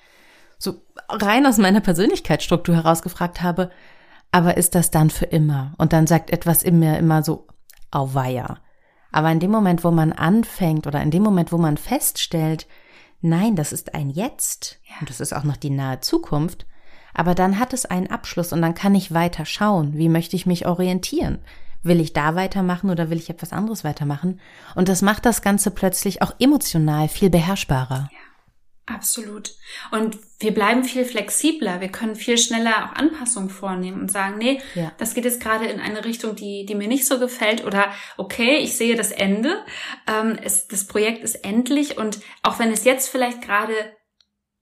so 0.59 0.81
rein 1.07 1.45
aus 1.45 1.57
meiner 1.57 1.79
Persönlichkeitsstruktur 1.79 2.75
herausgefragt 2.75 3.41
habe, 3.41 3.71
aber 4.31 4.57
ist 4.57 4.75
das 4.75 4.91
dann 4.91 5.09
für 5.09 5.25
immer? 5.25 5.73
Und 5.77 5.93
dann 5.93 6.05
sagt 6.05 6.31
etwas 6.31 6.63
in 6.63 6.79
mir 6.79 6.97
immer 6.97 7.23
so, 7.23 7.47
auweia. 7.91 8.57
Aber 9.11 9.31
in 9.31 9.39
dem 9.39 9.51
Moment, 9.51 9.83
wo 9.83 9.91
man 9.91 10.11
anfängt 10.11 10.87
oder 10.87 11.01
in 11.01 11.11
dem 11.11 11.23
Moment, 11.23 11.51
wo 11.51 11.57
man 11.57 11.77
feststellt, 11.77 12.67
nein, 13.21 13.55
das 13.55 13.73
ist 13.73 13.93
ein 13.93 14.09
Jetzt 14.09 14.79
ja. 14.85 14.95
und 14.99 15.09
das 15.09 15.19
ist 15.19 15.33
auch 15.33 15.43
noch 15.43 15.57
die 15.57 15.69
nahe 15.69 15.99
Zukunft, 16.01 16.65
aber 17.13 17.33
dann 17.33 17.59
hat 17.59 17.73
es 17.73 17.85
einen 17.85 18.11
Abschluss 18.11 18.53
und 18.53 18.61
dann 18.61 18.75
kann 18.75 18.95
ich 18.95 19.13
weiter 19.13 19.45
schauen. 19.45 19.97
Wie 19.97 20.09
möchte 20.09 20.35
ich 20.35 20.45
mich 20.45 20.67
orientieren? 20.67 21.39
Will 21.83 21.99
ich 21.99 22.13
da 22.13 22.35
weitermachen 22.35 22.89
oder 22.89 23.09
will 23.09 23.17
ich 23.17 23.29
etwas 23.29 23.53
anderes 23.53 23.83
weitermachen? 23.83 24.39
Und 24.75 24.89
das 24.89 25.01
macht 25.01 25.25
das 25.25 25.41
Ganze 25.41 25.71
plötzlich 25.71 26.21
auch 26.21 26.33
emotional 26.39 27.07
viel 27.07 27.29
beherrschbarer. 27.29 28.09
Ja, 28.11 28.26
absolut. 28.87 29.53
Und 29.91 30.17
wir 30.39 30.53
bleiben 30.53 30.83
viel 30.83 31.05
flexibler. 31.05 31.81
Wir 31.81 31.89
können 31.89 32.15
viel 32.15 32.37
schneller 32.37 32.85
auch 32.85 32.95
Anpassungen 32.95 33.49
vornehmen 33.49 34.01
und 34.01 34.11
sagen, 34.11 34.37
nee, 34.37 34.59
ja. 34.75 34.91
das 34.97 35.13
geht 35.13 35.25
jetzt 35.25 35.41
gerade 35.41 35.65
in 35.65 35.79
eine 35.79 36.05
Richtung, 36.05 36.35
die, 36.35 36.65
die 36.65 36.75
mir 36.75 36.87
nicht 36.87 37.05
so 37.05 37.19
gefällt 37.19 37.65
oder 37.65 37.93
okay, 38.17 38.57
ich 38.57 38.75
sehe 38.75 38.95
das 38.95 39.11
Ende. 39.11 39.63
Ähm, 40.07 40.37
es, 40.41 40.67
das 40.67 40.87
Projekt 40.87 41.23
ist 41.23 41.35
endlich 41.35 41.97
und 41.97 42.19
auch 42.43 42.59
wenn 42.59 42.71
es 42.71 42.83
jetzt 42.85 43.09
vielleicht 43.09 43.41
gerade 43.41 43.73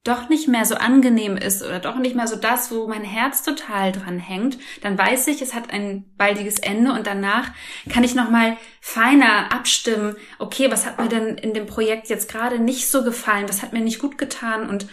doch 0.06 0.30
nicht 0.30 0.48
mehr 0.48 0.66
so 0.66 0.76
angenehm 0.76 1.36
ist 1.36 1.64
oder 1.64 1.80
doch 1.80 1.96
nicht 1.96 2.16
mehr 2.16 2.28
so 2.28 2.36
das, 2.36 2.72
wo 2.72 2.88
mein 2.88 3.04
Herz 3.04 3.42
total 3.42 3.92
dran 3.92 4.20
hängt, 4.20 4.58
dann 4.82 4.98
weiß 4.98 5.28
ich, 5.28 5.42
es 5.42 5.54
hat 5.54 5.72
ein 5.72 6.06
baldiges 6.16 6.60
Ende 6.60 6.94
und 6.94 7.08
danach 7.08 7.50
kann 7.90 8.04
ich 8.04 8.16
noch 8.16 8.30
mal 8.30 8.56
feiner 8.80 9.52
abstimmen. 9.52 10.16
Okay, 10.38 10.72
was 10.72 10.86
hat 10.86 11.00
mir 11.00 11.10
denn 11.10 11.38
in 11.38 11.54
dem 11.56 11.66
Projekt 11.66 12.08
jetzt 12.08 12.32
gerade 12.32 12.60
nicht 12.60 12.88
so 12.90 13.04
gefallen? 13.04 13.50
Was 13.50 13.64
hat 13.64 13.74
mir 13.74 13.82
nicht 13.82 14.00
gut 14.00 14.20
getan? 14.20 14.70
Und 14.70 14.88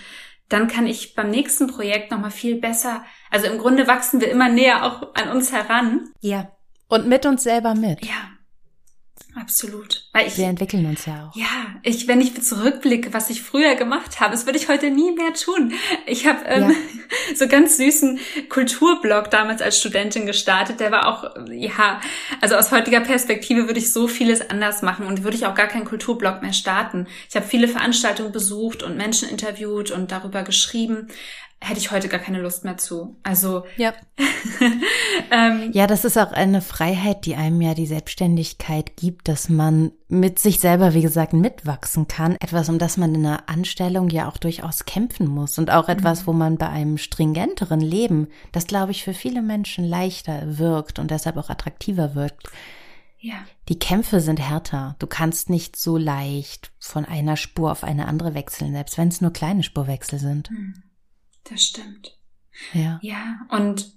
dann 0.48 0.66
kann 0.66 0.86
ich 0.86 1.14
beim 1.14 1.30
nächsten 1.30 1.66
Projekt 1.66 2.10
noch 2.10 2.18
mal 2.18 2.30
viel 2.30 2.56
besser. 2.56 3.04
Also 3.30 3.46
im 3.46 3.58
Grunde 3.58 3.86
wachsen 3.86 4.20
wir 4.20 4.30
immer 4.30 4.48
näher 4.48 4.84
auch 4.84 5.14
an 5.14 5.28
uns 5.28 5.52
heran. 5.52 6.10
Ja. 6.20 6.50
Und 6.88 7.06
mit 7.06 7.24
uns 7.26 7.42
selber 7.42 7.74
mit. 7.74 8.04
Ja, 8.04 8.31
Absolut. 9.34 10.04
Weil 10.12 10.26
ich, 10.26 10.36
Wir 10.36 10.46
entwickeln 10.46 10.84
uns 10.84 11.06
ja 11.06 11.26
auch. 11.26 11.36
Ja, 11.36 11.46
ich, 11.82 12.06
wenn 12.06 12.20
ich 12.20 12.40
zurückblicke, 12.42 13.14
was 13.14 13.30
ich 13.30 13.42
früher 13.42 13.76
gemacht 13.76 14.20
habe, 14.20 14.32
das 14.32 14.44
würde 14.44 14.58
ich 14.58 14.68
heute 14.68 14.90
nie 14.90 15.12
mehr 15.12 15.32
tun. 15.32 15.72
Ich 16.06 16.26
habe 16.26 16.44
ähm, 16.44 16.70
ja. 16.70 16.76
so 17.34 17.48
ganz 17.48 17.78
süßen 17.78 18.20
Kulturblog 18.50 19.30
damals 19.30 19.62
als 19.62 19.78
Studentin 19.78 20.26
gestartet. 20.26 20.80
Der 20.80 20.92
war 20.92 21.08
auch, 21.08 21.34
ja, 21.50 22.00
also 22.42 22.56
aus 22.56 22.72
heutiger 22.72 23.00
Perspektive 23.00 23.66
würde 23.66 23.78
ich 23.78 23.92
so 23.92 24.06
vieles 24.06 24.50
anders 24.50 24.82
machen 24.82 25.06
und 25.06 25.24
würde 25.24 25.36
ich 25.36 25.46
auch 25.46 25.54
gar 25.54 25.68
keinen 25.68 25.86
Kulturblog 25.86 26.42
mehr 26.42 26.52
starten. 26.52 27.06
Ich 27.30 27.34
habe 27.34 27.46
viele 27.46 27.68
Veranstaltungen 27.68 28.32
besucht 28.32 28.82
und 28.82 28.98
Menschen 28.98 29.28
interviewt 29.30 29.90
und 29.90 30.12
darüber 30.12 30.42
geschrieben 30.42 31.08
hätte 31.62 31.78
ich 31.78 31.90
heute 31.90 32.08
gar 32.08 32.20
keine 32.20 32.40
Lust 32.40 32.64
mehr 32.64 32.76
zu. 32.76 33.16
Also 33.22 33.64
ja. 33.76 33.92
ähm, 35.30 35.70
ja, 35.72 35.86
das 35.86 36.04
ist 36.04 36.18
auch 36.18 36.32
eine 36.32 36.60
Freiheit, 36.60 37.24
die 37.24 37.36
einem 37.36 37.60
ja 37.60 37.74
die 37.74 37.86
Selbstständigkeit 37.86 38.96
gibt, 38.96 39.28
dass 39.28 39.48
man 39.48 39.92
mit 40.08 40.38
sich 40.38 40.60
selber, 40.60 40.92
wie 40.94 41.02
gesagt, 41.02 41.32
mitwachsen 41.32 42.08
kann. 42.08 42.36
Etwas, 42.40 42.68
um 42.68 42.78
das 42.78 42.96
man 42.96 43.14
in 43.14 43.24
einer 43.24 43.48
Anstellung 43.48 44.10
ja 44.10 44.28
auch 44.28 44.36
durchaus 44.36 44.84
kämpfen 44.84 45.26
muss 45.26 45.58
und 45.58 45.70
auch 45.70 45.88
etwas, 45.88 46.22
mhm. 46.22 46.26
wo 46.26 46.32
man 46.32 46.58
bei 46.58 46.68
einem 46.68 46.98
stringenteren 46.98 47.80
Leben, 47.80 48.28
das 48.50 48.66
glaube 48.66 48.90
ich 48.90 49.04
für 49.04 49.14
viele 49.14 49.42
Menschen 49.42 49.84
leichter 49.84 50.58
wirkt 50.58 50.98
und 50.98 51.10
deshalb 51.10 51.36
auch 51.36 51.48
attraktiver 51.48 52.14
wirkt. 52.14 52.48
Ja. 53.20 53.34
Die 53.68 53.78
Kämpfe 53.78 54.20
sind 54.20 54.40
härter. 54.40 54.96
Du 54.98 55.06
kannst 55.06 55.48
nicht 55.48 55.76
so 55.76 55.96
leicht 55.96 56.72
von 56.80 57.04
einer 57.04 57.36
Spur 57.36 57.70
auf 57.70 57.84
eine 57.84 58.08
andere 58.08 58.34
wechseln, 58.34 58.72
selbst 58.72 58.98
wenn 58.98 59.08
es 59.08 59.20
nur 59.20 59.32
kleine 59.32 59.62
Spurwechsel 59.62 60.18
sind. 60.18 60.50
Mhm. 60.50 60.82
Das 61.44 61.62
stimmt. 61.62 62.18
Ja. 62.72 62.98
Ja, 63.02 63.40
und 63.48 63.92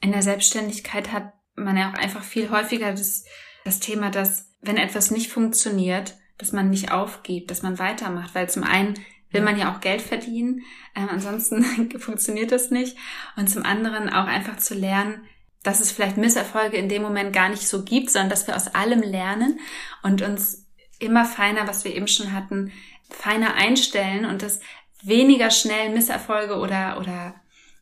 in 0.00 0.12
der 0.12 0.22
Selbstständigkeit 0.22 1.12
hat 1.12 1.32
man 1.54 1.76
ja 1.76 1.90
auch 1.90 1.98
einfach 1.98 2.22
viel 2.22 2.50
häufiger 2.50 2.92
das, 2.92 3.24
das 3.64 3.80
Thema, 3.80 4.10
dass 4.10 4.52
wenn 4.60 4.76
etwas 4.76 5.10
nicht 5.10 5.30
funktioniert, 5.30 6.16
dass 6.38 6.52
man 6.52 6.70
nicht 6.70 6.92
aufgibt, 6.92 7.50
dass 7.50 7.62
man 7.62 7.78
weitermacht, 7.78 8.34
weil 8.34 8.48
zum 8.48 8.62
einen 8.62 8.94
will 9.30 9.42
man 9.42 9.58
ja 9.58 9.74
auch 9.74 9.80
Geld 9.80 10.00
verdienen, 10.00 10.62
ähm, 10.94 11.08
ansonsten 11.10 11.64
funktioniert 11.98 12.52
das 12.52 12.70
nicht. 12.70 12.96
Und 13.36 13.50
zum 13.50 13.64
anderen 13.64 14.08
auch 14.08 14.26
einfach 14.26 14.56
zu 14.56 14.74
lernen, 14.74 15.26
dass 15.62 15.80
es 15.80 15.92
vielleicht 15.92 16.16
Misserfolge 16.16 16.76
in 16.76 16.88
dem 16.88 17.02
Moment 17.02 17.32
gar 17.32 17.48
nicht 17.48 17.66
so 17.66 17.84
gibt, 17.84 18.10
sondern 18.10 18.30
dass 18.30 18.46
wir 18.46 18.56
aus 18.56 18.74
allem 18.74 19.02
lernen 19.02 19.58
und 20.02 20.22
uns 20.22 20.66
immer 20.98 21.24
feiner, 21.24 21.66
was 21.66 21.84
wir 21.84 21.94
eben 21.94 22.08
schon 22.08 22.32
hatten, 22.32 22.72
feiner 23.10 23.54
einstellen 23.54 24.24
und 24.24 24.42
dass 24.42 24.60
weniger 25.02 25.50
schnell 25.50 25.90
Misserfolge 25.90 26.56
oder, 26.56 26.98
oder 26.98 27.34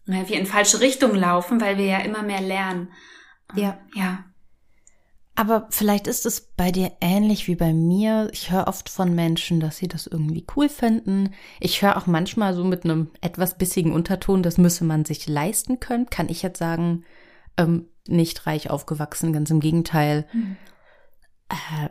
äh, 0.06 0.28
wir 0.28 0.38
in 0.38 0.46
falsche 0.46 0.80
Richtung 0.80 1.14
laufen, 1.14 1.60
weil 1.60 1.78
wir 1.78 1.86
ja 1.86 1.98
immer 1.98 2.22
mehr 2.22 2.40
lernen. 2.40 2.88
Ja. 3.54 3.78
Ja. 3.94 4.24
Aber 5.38 5.66
vielleicht 5.70 6.06
ist 6.06 6.24
es 6.24 6.40
bei 6.56 6.72
dir 6.72 6.92
ähnlich 7.02 7.46
wie 7.46 7.56
bei 7.56 7.74
mir. 7.74 8.30
Ich 8.32 8.50
höre 8.50 8.68
oft 8.68 8.88
von 8.88 9.14
Menschen, 9.14 9.60
dass 9.60 9.76
sie 9.76 9.86
das 9.86 10.06
irgendwie 10.06 10.46
cool 10.56 10.70
finden. 10.70 11.34
Ich 11.60 11.82
höre 11.82 11.98
auch 11.98 12.06
manchmal 12.06 12.54
so 12.54 12.64
mit 12.64 12.84
einem 12.84 13.10
etwas 13.20 13.58
bissigen 13.58 13.92
Unterton, 13.92 14.42
das 14.42 14.56
müsse 14.56 14.84
man 14.84 15.04
sich 15.04 15.28
leisten 15.28 15.78
können. 15.78 16.08
Kann 16.08 16.30
ich 16.30 16.42
jetzt 16.42 16.58
sagen, 16.58 17.04
ähm, 17.58 17.86
nicht 18.08 18.46
reich 18.46 18.70
aufgewachsen, 18.70 19.34
ganz 19.34 19.50
im 19.50 19.60
Gegenteil. 19.60 20.26
Mhm. 20.32 20.56
Äh, 21.50 21.90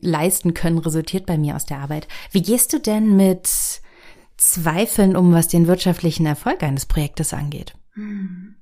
leisten 0.00 0.52
können 0.52 0.78
resultiert 0.78 1.26
bei 1.26 1.38
mir 1.38 1.54
aus 1.54 1.66
der 1.66 1.78
Arbeit. 1.78 2.08
Wie 2.32 2.42
gehst 2.42 2.72
du 2.72 2.80
denn 2.80 3.14
mit 3.14 3.82
Zweifeln 4.36 5.16
um, 5.16 5.32
was 5.32 5.48
den 5.48 5.66
wirtschaftlichen 5.66 6.26
Erfolg 6.26 6.62
eines 6.62 6.86
Projektes 6.86 7.32
angeht? 7.32 7.74
Hm. 7.94 8.56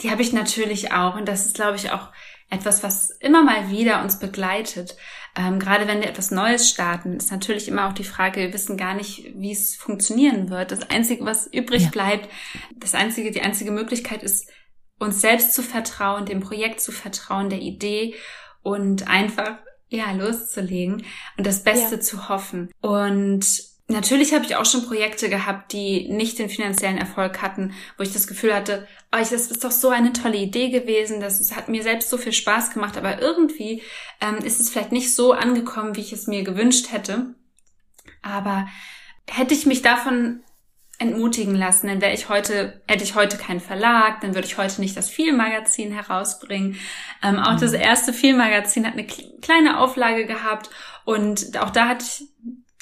Die 0.00 0.10
habe 0.10 0.22
ich 0.22 0.32
natürlich 0.32 0.92
auch 0.92 1.16
und 1.16 1.28
das 1.28 1.44
ist, 1.44 1.54
glaube 1.54 1.76
ich, 1.76 1.90
auch 1.90 2.08
etwas, 2.50 2.82
was 2.82 3.10
immer 3.10 3.44
mal 3.44 3.70
wieder 3.70 4.02
uns 4.02 4.18
begleitet. 4.18 4.96
Ähm, 5.36 5.58
gerade 5.58 5.86
wenn 5.86 6.00
wir 6.00 6.08
etwas 6.08 6.30
Neues 6.30 6.68
starten, 6.68 7.16
ist 7.16 7.30
natürlich 7.30 7.68
immer 7.68 7.88
auch 7.88 7.92
die 7.92 8.04
Frage, 8.04 8.40
wir 8.40 8.52
wissen 8.54 8.78
gar 8.78 8.94
nicht, 8.94 9.32
wie 9.36 9.52
es 9.52 9.76
funktionieren 9.76 10.48
wird. 10.48 10.72
Das 10.72 10.88
Einzige, 10.90 11.26
was 11.26 11.46
übrig 11.46 11.84
ja. 11.84 11.90
bleibt, 11.90 12.28
das 12.76 12.94
einzige, 12.94 13.30
die 13.30 13.42
einzige 13.42 13.70
Möglichkeit 13.70 14.22
ist, 14.22 14.48
uns 14.98 15.20
selbst 15.20 15.54
zu 15.54 15.62
vertrauen, 15.62 16.24
dem 16.24 16.40
Projekt 16.40 16.80
zu 16.80 16.90
vertrauen, 16.90 17.50
der 17.50 17.60
Idee 17.60 18.14
und 18.62 19.08
einfach 19.08 19.58
ja 19.88 20.10
loszulegen 20.12 21.04
und 21.36 21.46
das 21.46 21.62
Beste 21.62 21.96
ja. 21.96 22.00
zu 22.00 22.28
hoffen. 22.28 22.70
Und 22.80 23.46
Natürlich 23.90 24.34
habe 24.34 24.44
ich 24.44 24.54
auch 24.54 24.66
schon 24.66 24.84
Projekte 24.84 25.30
gehabt, 25.30 25.72
die 25.72 26.08
nicht 26.10 26.38
den 26.38 26.50
finanziellen 26.50 26.98
Erfolg 26.98 27.40
hatten, 27.40 27.72
wo 27.96 28.02
ich 28.02 28.12
das 28.12 28.26
Gefühl 28.26 28.54
hatte, 28.54 28.86
oh, 29.12 29.18
das 29.18 29.32
ist 29.32 29.64
doch 29.64 29.70
so 29.70 29.88
eine 29.88 30.12
tolle 30.12 30.36
Idee 30.36 30.68
gewesen, 30.68 31.20
das 31.20 31.56
hat 31.56 31.70
mir 31.70 31.82
selbst 31.82 32.10
so 32.10 32.18
viel 32.18 32.34
Spaß 32.34 32.70
gemacht, 32.72 32.98
aber 32.98 33.22
irgendwie 33.22 33.82
ähm, 34.20 34.36
ist 34.44 34.60
es 34.60 34.68
vielleicht 34.68 34.92
nicht 34.92 35.14
so 35.14 35.32
angekommen, 35.32 35.96
wie 35.96 36.02
ich 36.02 36.12
es 36.12 36.26
mir 36.26 36.44
gewünscht 36.44 36.92
hätte. 36.92 37.34
Aber 38.20 38.68
hätte 39.26 39.54
ich 39.54 39.64
mich 39.64 39.80
davon 39.80 40.40
entmutigen 40.98 41.54
lassen, 41.54 41.86
dann 41.86 42.02
wäre 42.02 42.12
ich 42.12 42.28
heute, 42.28 42.82
hätte 42.86 43.04
ich 43.04 43.14
heute 43.14 43.38
keinen 43.38 43.60
Verlag, 43.60 44.20
dann 44.20 44.34
würde 44.34 44.48
ich 44.48 44.58
heute 44.58 44.82
nicht 44.82 44.98
das 44.98 45.08
Vielmagazin 45.08 45.92
herausbringen. 45.92 46.76
Ähm, 47.22 47.38
auch 47.38 47.58
das 47.58 47.72
mhm. 47.72 47.80
erste 47.80 48.12
Vielmagazin 48.12 48.86
hat 48.86 48.94
eine 48.94 49.06
kleine 49.06 49.80
Auflage 49.80 50.26
gehabt 50.26 50.68
und 51.06 51.58
auch 51.58 51.70
da 51.70 51.88
hatte 51.88 52.04
ich 52.04 52.28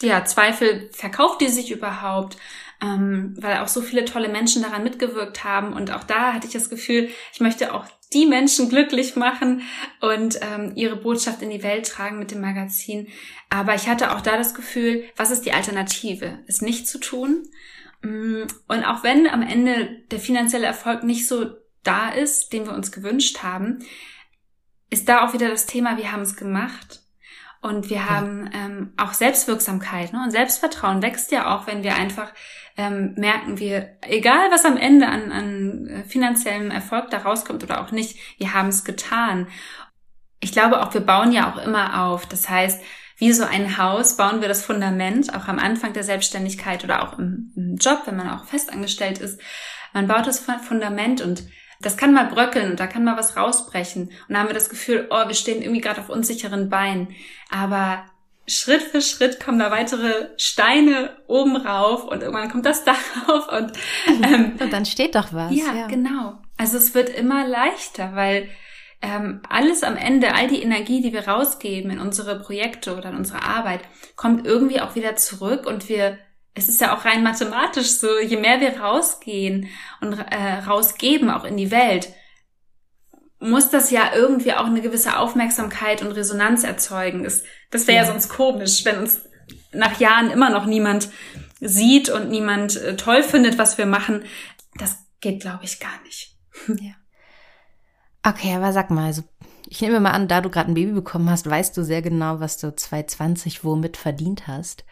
ja, 0.00 0.24
Zweifel, 0.24 0.90
verkauft 0.92 1.40
die 1.40 1.48
sich 1.48 1.70
überhaupt? 1.70 2.36
Ähm, 2.82 3.34
weil 3.40 3.58
auch 3.58 3.68
so 3.68 3.80
viele 3.80 4.04
tolle 4.04 4.28
Menschen 4.28 4.62
daran 4.62 4.84
mitgewirkt 4.84 5.44
haben. 5.44 5.72
Und 5.72 5.90
auch 5.90 6.04
da 6.04 6.34
hatte 6.34 6.46
ich 6.46 6.52
das 6.52 6.68
Gefühl, 6.68 7.08
ich 7.32 7.40
möchte 7.40 7.72
auch 7.72 7.86
die 8.12 8.26
Menschen 8.26 8.68
glücklich 8.68 9.16
machen 9.16 9.62
und 10.00 10.38
ähm, 10.42 10.72
ihre 10.74 10.96
Botschaft 10.96 11.40
in 11.40 11.50
die 11.50 11.62
Welt 11.62 11.88
tragen 11.88 12.18
mit 12.18 12.30
dem 12.30 12.42
Magazin. 12.42 13.08
Aber 13.48 13.74
ich 13.74 13.88
hatte 13.88 14.14
auch 14.14 14.20
da 14.20 14.36
das 14.36 14.54
Gefühl, 14.54 15.04
was 15.16 15.30
ist 15.30 15.46
die 15.46 15.52
Alternative? 15.52 16.40
Es 16.46 16.60
nicht 16.60 16.86
zu 16.86 16.98
tun. 16.98 17.48
Mm, 18.02 18.42
und 18.68 18.84
auch 18.84 19.02
wenn 19.02 19.26
am 19.26 19.42
Ende 19.42 20.02
der 20.10 20.20
finanzielle 20.20 20.66
Erfolg 20.66 21.02
nicht 21.02 21.26
so 21.26 21.46
da 21.82 22.10
ist, 22.10 22.52
den 22.52 22.66
wir 22.66 22.74
uns 22.74 22.92
gewünscht 22.92 23.42
haben, 23.42 23.78
ist 24.90 25.08
da 25.08 25.26
auch 25.26 25.32
wieder 25.32 25.48
das 25.48 25.64
Thema, 25.64 25.96
wir 25.96 26.12
haben 26.12 26.22
es 26.22 26.36
gemacht 26.36 27.00
und 27.66 27.90
wir 27.90 28.08
haben 28.08 28.48
ähm, 28.54 28.92
auch 28.96 29.12
Selbstwirksamkeit 29.12 30.12
ne? 30.12 30.22
und 30.24 30.30
Selbstvertrauen 30.30 31.02
wächst 31.02 31.32
ja 31.32 31.54
auch, 31.54 31.66
wenn 31.66 31.82
wir 31.82 31.96
einfach 31.96 32.32
ähm, 32.76 33.14
merken, 33.16 33.58
wir, 33.58 33.96
egal 34.02 34.50
was 34.50 34.64
am 34.64 34.76
Ende 34.76 35.08
an, 35.08 35.32
an 35.32 35.86
äh, 35.88 36.02
finanziellem 36.04 36.70
Erfolg 36.70 37.10
da 37.10 37.18
rauskommt 37.18 37.62
oder 37.64 37.82
auch 37.82 37.90
nicht, 37.90 38.18
wir 38.38 38.54
haben 38.54 38.68
es 38.68 38.84
getan. 38.84 39.48
Ich 40.40 40.52
glaube 40.52 40.82
auch, 40.82 40.94
wir 40.94 41.00
bauen 41.00 41.32
ja 41.32 41.52
auch 41.52 41.58
immer 41.58 42.04
auf. 42.04 42.26
Das 42.26 42.48
heißt, 42.48 42.82
wie 43.18 43.32
so 43.32 43.44
ein 43.44 43.78
Haus 43.78 44.16
bauen 44.16 44.42
wir 44.42 44.48
das 44.48 44.64
Fundament, 44.64 45.34
auch 45.34 45.48
am 45.48 45.58
Anfang 45.58 45.94
der 45.94 46.04
Selbstständigkeit 46.04 46.84
oder 46.84 47.02
auch 47.02 47.18
im, 47.18 47.52
im 47.56 47.76
Job, 47.76 48.02
wenn 48.04 48.16
man 48.16 48.30
auch 48.30 48.44
festangestellt 48.44 49.18
ist. 49.18 49.40
Man 49.94 50.06
baut 50.06 50.26
das 50.26 50.40
Fundament 50.40 51.22
und 51.22 51.44
das 51.80 51.96
kann 51.96 52.12
mal 52.12 52.26
bröckeln 52.26 52.70
und 52.70 52.80
da 52.80 52.86
kann 52.86 53.04
mal 53.04 53.16
was 53.16 53.36
rausbrechen. 53.36 54.04
Und 54.28 54.34
da 54.34 54.38
haben 54.38 54.48
wir 54.48 54.54
das 54.54 54.70
Gefühl, 54.70 55.06
oh, 55.10 55.26
wir 55.26 55.34
stehen 55.34 55.62
irgendwie 55.62 55.80
gerade 55.80 56.00
auf 56.00 56.08
unsicheren 56.08 56.68
Beinen. 56.68 57.14
Aber 57.50 58.04
Schritt 58.46 58.82
für 58.82 59.00
Schritt 59.00 59.44
kommen 59.44 59.58
da 59.58 59.70
weitere 59.70 60.28
Steine 60.36 61.16
oben 61.26 61.56
rauf 61.56 62.04
und 62.04 62.22
irgendwann 62.22 62.50
kommt 62.50 62.66
das 62.66 62.84
Dach 62.84 63.28
auf 63.28 63.52
und, 63.52 63.72
ähm, 64.24 64.56
und 64.60 64.72
dann 64.72 64.86
steht 64.86 65.14
doch 65.14 65.32
was. 65.32 65.54
Ja, 65.54 65.74
ja, 65.74 65.86
genau. 65.86 66.38
Also 66.56 66.76
es 66.76 66.94
wird 66.94 67.10
immer 67.10 67.46
leichter, 67.46 68.14
weil 68.14 68.48
ähm, 69.02 69.42
alles 69.48 69.82
am 69.82 69.96
Ende, 69.96 70.34
all 70.34 70.48
die 70.48 70.62
Energie, 70.62 71.02
die 71.02 71.12
wir 71.12 71.28
rausgeben 71.28 71.90
in 71.90 72.00
unsere 72.00 72.38
Projekte 72.40 72.96
oder 72.96 73.10
in 73.10 73.16
unsere 73.16 73.42
Arbeit, 73.42 73.80
kommt 74.14 74.46
irgendwie 74.46 74.80
auch 74.80 74.94
wieder 74.94 75.16
zurück 75.16 75.66
und 75.66 75.88
wir 75.88 76.18
es 76.56 76.68
ist 76.68 76.80
ja 76.80 76.96
auch 76.96 77.04
rein 77.04 77.22
mathematisch 77.22 77.90
so, 77.90 78.18
je 78.18 78.38
mehr 78.38 78.60
wir 78.60 78.80
rausgehen 78.80 79.68
und 80.00 80.14
äh, 80.14 80.54
rausgeben, 80.66 81.30
auch 81.30 81.44
in 81.44 81.56
die 81.58 81.70
Welt, 81.70 82.08
muss 83.38 83.68
das 83.68 83.90
ja 83.90 84.14
irgendwie 84.14 84.54
auch 84.54 84.64
eine 84.64 84.80
gewisse 84.80 85.18
Aufmerksamkeit 85.18 86.00
und 86.00 86.12
Resonanz 86.12 86.64
erzeugen. 86.64 87.24
Das, 87.24 87.44
das 87.70 87.86
wäre 87.86 87.98
ja. 87.98 88.04
ja 88.04 88.10
sonst 88.10 88.30
komisch, 88.30 88.84
wenn 88.86 88.98
uns 88.98 89.20
nach 89.72 90.00
Jahren 90.00 90.30
immer 90.30 90.48
noch 90.48 90.64
niemand 90.64 91.10
sieht 91.60 92.08
und 92.08 92.30
niemand 92.30 92.76
äh, 92.76 92.96
toll 92.96 93.22
findet, 93.22 93.58
was 93.58 93.76
wir 93.76 93.86
machen. 93.86 94.24
Das 94.78 94.96
geht, 95.20 95.40
glaube 95.40 95.64
ich, 95.64 95.78
gar 95.78 96.02
nicht. 96.04 96.34
Ja. 96.80 96.94
Okay, 98.22 98.56
aber 98.56 98.72
sag 98.72 98.90
mal, 98.90 99.06
also 99.06 99.22
ich 99.68 99.80
nehme 99.82 100.00
mal 100.00 100.10
an, 100.10 100.26
da 100.26 100.40
du 100.40 100.50
gerade 100.50 100.70
ein 100.70 100.74
Baby 100.74 100.90
bekommen 100.92 101.30
hast, 101.30 101.48
weißt 101.48 101.76
du 101.76 101.84
sehr 101.84 102.02
genau, 102.02 102.40
was 102.40 102.56
du 102.56 102.74
2020 102.74 103.62
womit 103.62 103.96
verdient 103.96 104.48
hast. 104.48 104.84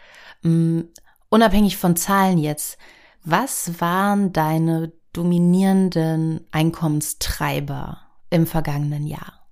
Unabhängig 1.34 1.78
von 1.78 1.96
Zahlen 1.96 2.38
jetzt, 2.38 2.78
was 3.24 3.80
waren 3.80 4.32
deine 4.32 4.92
dominierenden 5.12 6.46
Einkommenstreiber 6.52 8.02
im 8.30 8.46
vergangenen 8.46 9.04
Jahr? 9.08 9.44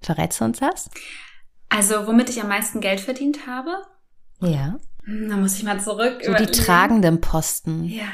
Verrätst 0.00 0.40
du 0.40 0.44
uns 0.44 0.60
das? 0.60 0.88
Also, 1.68 2.06
womit 2.06 2.30
ich 2.30 2.40
am 2.40 2.46
meisten 2.46 2.80
Geld 2.80 3.00
verdient 3.00 3.48
habe? 3.48 3.72
Ja. 4.38 4.78
Hm, 5.02 5.28
da 5.28 5.36
muss 5.36 5.56
ich 5.56 5.64
mal 5.64 5.80
zurück. 5.80 6.22
So 6.24 6.32
die 6.32 6.46
tragenden 6.46 7.20
Posten. 7.20 7.82
Ja. 7.86 8.12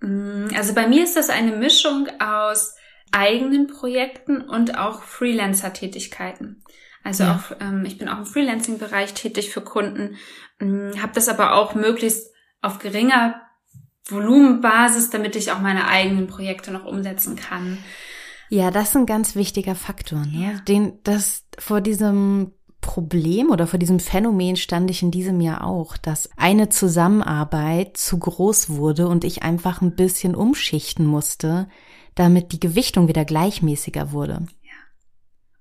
Hm, 0.00 0.48
also 0.56 0.72
bei 0.72 0.88
mir 0.88 1.04
ist 1.04 1.18
das 1.18 1.28
eine 1.28 1.54
Mischung 1.54 2.08
aus 2.18 2.76
eigenen 3.12 3.66
Projekten 3.66 4.40
und 4.40 4.78
auch 4.78 5.02
Freelancer-Tätigkeiten. 5.02 6.64
Also 7.08 7.24
ja. 7.24 7.36
auch, 7.36 7.56
ähm, 7.60 7.86
ich 7.86 7.96
bin 7.96 8.06
auch 8.06 8.18
im 8.18 8.26
Freelancing-Bereich 8.26 9.14
tätig 9.14 9.48
für 9.48 9.62
Kunden, 9.62 10.16
ähm, 10.60 10.92
habe 11.00 11.12
das 11.14 11.28
aber 11.28 11.54
auch 11.54 11.74
möglichst 11.74 12.30
auf 12.60 12.78
geringer 12.78 13.40
Volumenbasis, 14.04 15.08
damit 15.08 15.34
ich 15.34 15.50
auch 15.50 15.60
meine 15.60 15.88
eigenen 15.88 16.26
Projekte 16.26 16.70
noch 16.70 16.84
umsetzen 16.84 17.34
kann. 17.34 17.78
Ja, 18.50 18.70
das 18.70 18.90
ist 18.90 18.96
ein 18.96 19.06
ganz 19.06 19.36
wichtiger 19.36 19.74
Faktor, 19.74 20.18
ne? 20.26 20.52
Ja. 20.52 20.60
Den, 20.60 20.98
das 21.02 21.46
vor 21.58 21.80
diesem 21.80 22.52
Problem 22.82 23.50
oder 23.50 23.66
vor 23.66 23.78
diesem 23.78 24.00
Phänomen 24.00 24.56
stand 24.56 24.90
ich 24.90 25.02
in 25.02 25.10
diesem 25.10 25.40
Jahr 25.40 25.64
auch, 25.64 25.96
dass 25.96 26.28
eine 26.36 26.68
Zusammenarbeit 26.68 27.96
zu 27.96 28.18
groß 28.18 28.70
wurde 28.70 29.08
und 29.08 29.24
ich 29.24 29.42
einfach 29.42 29.80
ein 29.80 29.96
bisschen 29.96 30.34
umschichten 30.34 31.06
musste, 31.06 31.68
damit 32.14 32.52
die 32.52 32.60
Gewichtung 32.60 33.08
wieder 33.08 33.24
gleichmäßiger 33.24 34.12
wurde. 34.12 34.46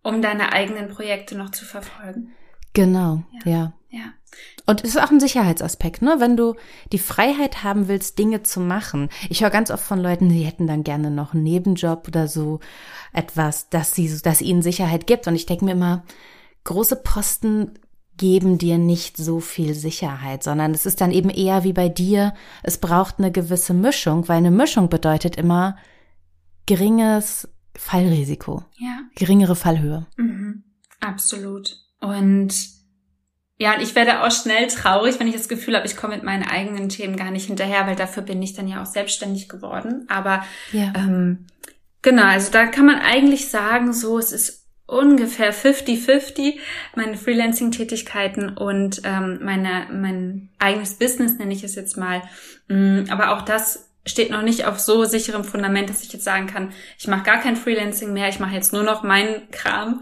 Um 0.08 0.22
deine 0.22 0.54
eigenen 0.54 0.88
Projekte 0.88 1.38
noch 1.38 1.52
zu 1.52 1.66
verfolgen. 1.66 2.30
Genau, 2.74 3.24
ja. 3.44 3.52
ja. 3.52 3.74
ja. 3.90 4.14
Und 4.66 4.84
es 4.84 4.92
ist 4.92 5.02
auch 5.02 5.12
ein 5.12 5.20
Sicherheitsaspekt, 5.20 6.02
ne? 6.02 6.16
Wenn 6.20 6.38
du 6.38 6.56
die 6.92 7.00
Freiheit 7.00 7.64
haben 7.64 7.88
willst, 7.88 8.18
Dinge 8.18 8.44
zu 8.44 8.60
machen. 8.60 9.10
Ich 9.30 9.42
höre 9.42 9.50
ganz 9.50 9.70
oft 9.70 9.84
von 9.84 10.00
Leuten, 10.00 10.30
die 10.30 10.44
hätten 10.44 10.68
dann 10.68 10.84
gerne 10.84 11.12
noch 11.12 11.34
einen 11.34 11.44
Nebenjob 11.44 12.08
oder 12.08 12.28
so 12.28 12.60
etwas, 13.14 13.70
dass 13.70 13.96
sie, 13.96 14.10
dass 14.22 14.42
ihnen 14.42 14.62
Sicherheit 14.62 15.08
gibt. 15.08 15.28
Und 15.28 15.36
ich 15.36 15.46
denke 15.46 15.66
mir 15.66 15.72
immer, 15.72 16.04
große 16.64 16.98
Posten 16.98 17.80
geben 18.16 18.58
dir 18.58 18.78
nicht 18.78 19.18
so 19.18 19.40
viel 19.40 19.74
Sicherheit, 19.74 20.44
sondern 20.44 20.74
es 20.74 20.86
ist 20.86 21.02
dann 21.02 21.12
eben 21.12 21.30
eher 21.30 21.64
wie 21.64 21.74
bei 21.74 21.90
dir, 21.90 22.34
es 22.64 22.78
braucht 22.78 23.20
eine 23.20 23.32
gewisse 23.32 23.74
Mischung, 23.74 24.28
weil 24.28 24.38
eine 24.38 24.52
Mischung 24.52 24.90
bedeutet 24.90 25.36
immer 25.36 25.78
geringes 26.66 27.48
Fallrisiko, 27.78 28.64
ja. 28.78 29.02
geringere 29.16 29.56
Fallhöhe. 29.56 30.06
Mhm. 30.18 30.64
Absolut. 31.00 31.78
Und 32.02 32.54
ja, 33.60 33.74
und 33.74 33.82
ich 33.82 33.96
werde 33.96 34.24
auch 34.24 34.32
schnell 34.32 34.68
traurig, 34.68 35.20
wenn 35.20 35.28
ich 35.28 35.34
das 35.34 35.48
Gefühl 35.48 35.76
habe, 35.76 35.88
ich 35.88 35.98
komme 35.98 36.16
mit 36.16 36.24
meinen 36.24 36.44
eigenen 36.44 36.90
Themen 36.90 37.16
gar 37.16 37.32
nicht 37.32 37.48
hinterher, 37.48 37.88
weil 37.88 37.96
dafür 37.96 38.22
bin 38.22 38.42
ich 38.42 38.54
dann 38.54 38.68
ja 38.68 38.82
auch 38.82 38.86
selbstständig 38.86 39.50
geworden. 39.50 40.06
Aber 40.10 40.46
ja. 40.72 40.94
ähm, 40.96 41.48
genau, 42.04 42.26
also 42.26 42.52
da 42.52 42.68
kann 42.68 42.86
man 42.86 43.00
eigentlich 43.00 43.50
sagen, 43.50 43.94
so 43.94 44.20
es 44.20 44.32
ist 44.32 44.68
ungefähr 44.86 45.54
50-50 45.54 46.60
meine 46.96 47.18
Freelancing-Tätigkeiten 47.18 48.50
und 48.50 49.02
ähm, 49.04 49.40
meine 49.44 49.88
mein 49.92 50.50
eigenes 50.60 50.94
Business 50.94 51.38
nenne 51.38 51.54
ich 51.54 51.64
es 51.64 51.76
jetzt 51.76 51.98
mal. 51.98 52.22
Mm, 52.68 53.04
aber 53.10 53.36
auch 53.36 53.42
das 53.42 53.87
steht 54.08 54.32
noch 54.32 54.42
nicht 54.42 54.66
auf 54.66 54.80
so 54.80 55.04
sicherem 55.06 55.44
Fundament, 55.44 55.90
dass 55.90 56.04
ich 56.04 56.12
jetzt 56.14 56.24
sagen 56.24 56.48
kann, 56.48 56.72
ich 56.98 57.08
mache 57.08 57.24
gar 57.24 57.40
kein 57.40 57.56
Freelancing 57.56 58.14
mehr, 58.14 58.30
ich 58.30 58.40
mache 58.40 58.56
jetzt 58.56 58.74
nur 58.74 58.84
noch 58.84 59.04
meinen 59.04 59.50
Kram. 59.52 60.02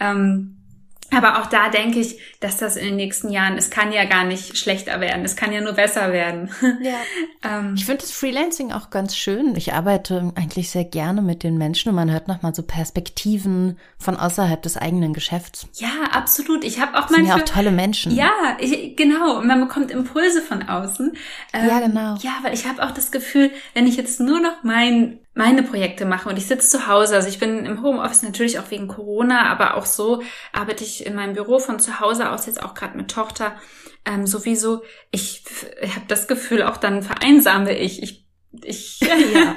Ähm, 0.00 0.63
aber 1.10 1.40
auch 1.40 1.46
da 1.46 1.68
denke 1.68 2.00
ich, 2.00 2.18
dass 2.40 2.56
das 2.56 2.76
in 2.76 2.86
den 2.86 2.96
nächsten 2.96 3.30
Jahren, 3.30 3.56
es 3.56 3.70
kann 3.70 3.92
ja 3.92 4.04
gar 4.04 4.24
nicht 4.24 4.56
schlechter 4.56 5.00
werden, 5.00 5.24
es 5.24 5.36
kann 5.36 5.52
ja 5.52 5.60
nur 5.60 5.72
besser 5.72 6.12
werden. 6.12 6.50
Ja. 6.80 6.98
ähm, 7.58 7.74
ich 7.76 7.84
finde 7.84 8.00
das 8.00 8.10
Freelancing 8.10 8.72
auch 8.72 8.90
ganz 8.90 9.16
schön. 9.16 9.54
Ich 9.56 9.72
arbeite 9.72 10.32
eigentlich 10.34 10.70
sehr 10.70 10.84
gerne 10.84 11.22
mit 11.22 11.42
den 11.42 11.56
Menschen 11.56 11.90
und 11.90 11.94
man 11.94 12.10
hört 12.10 12.28
nochmal 12.28 12.54
so 12.54 12.62
Perspektiven 12.62 13.78
von 13.98 14.16
außerhalb 14.16 14.62
des 14.62 14.76
eigenen 14.76 15.12
Geschäfts. 15.12 15.68
Ja, 15.74 15.88
absolut. 16.12 16.64
Ich 16.64 16.80
habe 16.80 16.92
auch 16.92 17.10
manchmal. 17.10 17.18
Sind 17.18 17.28
ja 17.28 17.34
auch 17.36 17.56
tolle 17.56 17.70
Menschen. 17.70 18.14
Ja, 18.14 18.32
ich, 18.58 18.96
genau. 18.96 19.38
Und 19.38 19.46
man 19.46 19.60
bekommt 19.60 19.90
Impulse 19.90 20.42
von 20.42 20.62
außen. 20.68 21.16
Ähm, 21.52 21.68
ja, 21.68 21.80
genau. 21.80 22.16
Ja, 22.20 22.38
weil 22.42 22.54
ich 22.54 22.66
habe 22.66 22.82
auch 22.82 22.92
das 22.92 23.10
Gefühl, 23.10 23.50
wenn 23.74 23.86
ich 23.86 23.96
jetzt 23.96 24.20
nur 24.20 24.40
noch 24.40 24.62
mein 24.62 25.18
meine 25.34 25.64
Projekte 25.64 26.04
mache 26.04 26.28
und 26.28 26.38
ich 26.38 26.46
sitze 26.46 26.68
zu 26.68 26.86
Hause. 26.86 27.16
Also 27.16 27.28
ich 27.28 27.40
bin 27.40 27.66
im 27.66 27.82
Homeoffice 27.82 28.22
natürlich 28.22 28.58
auch 28.58 28.70
wegen 28.70 28.86
Corona, 28.86 29.50
aber 29.50 29.76
auch 29.76 29.86
so 29.86 30.22
arbeite 30.52 30.84
ich 30.84 30.93
in 31.00 31.14
meinem 31.14 31.34
Büro 31.34 31.58
von 31.58 31.80
zu 31.80 32.00
Hause 32.00 32.30
aus, 32.30 32.46
jetzt 32.46 32.62
auch 32.62 32.74
gerade 32.74 32.96
mit 32.96 33.10
Tochter. 33.10 33.56
Ähm, 34.04 34.26
sowieso, 34.26 34.82
ich, 35.10 35.44
ich 35.80 35.94
habe 35.94 36.06
das 36.08 36.28
Gefühl, 36.28 36.62
auch 36.62 36.76
dann 36.76 37.02
vereinsame 37.02 37.76
ich. 37.78 38.02
Ich 38.02 38.24
ich, 38.62 39.00
ja. 39.34 39.56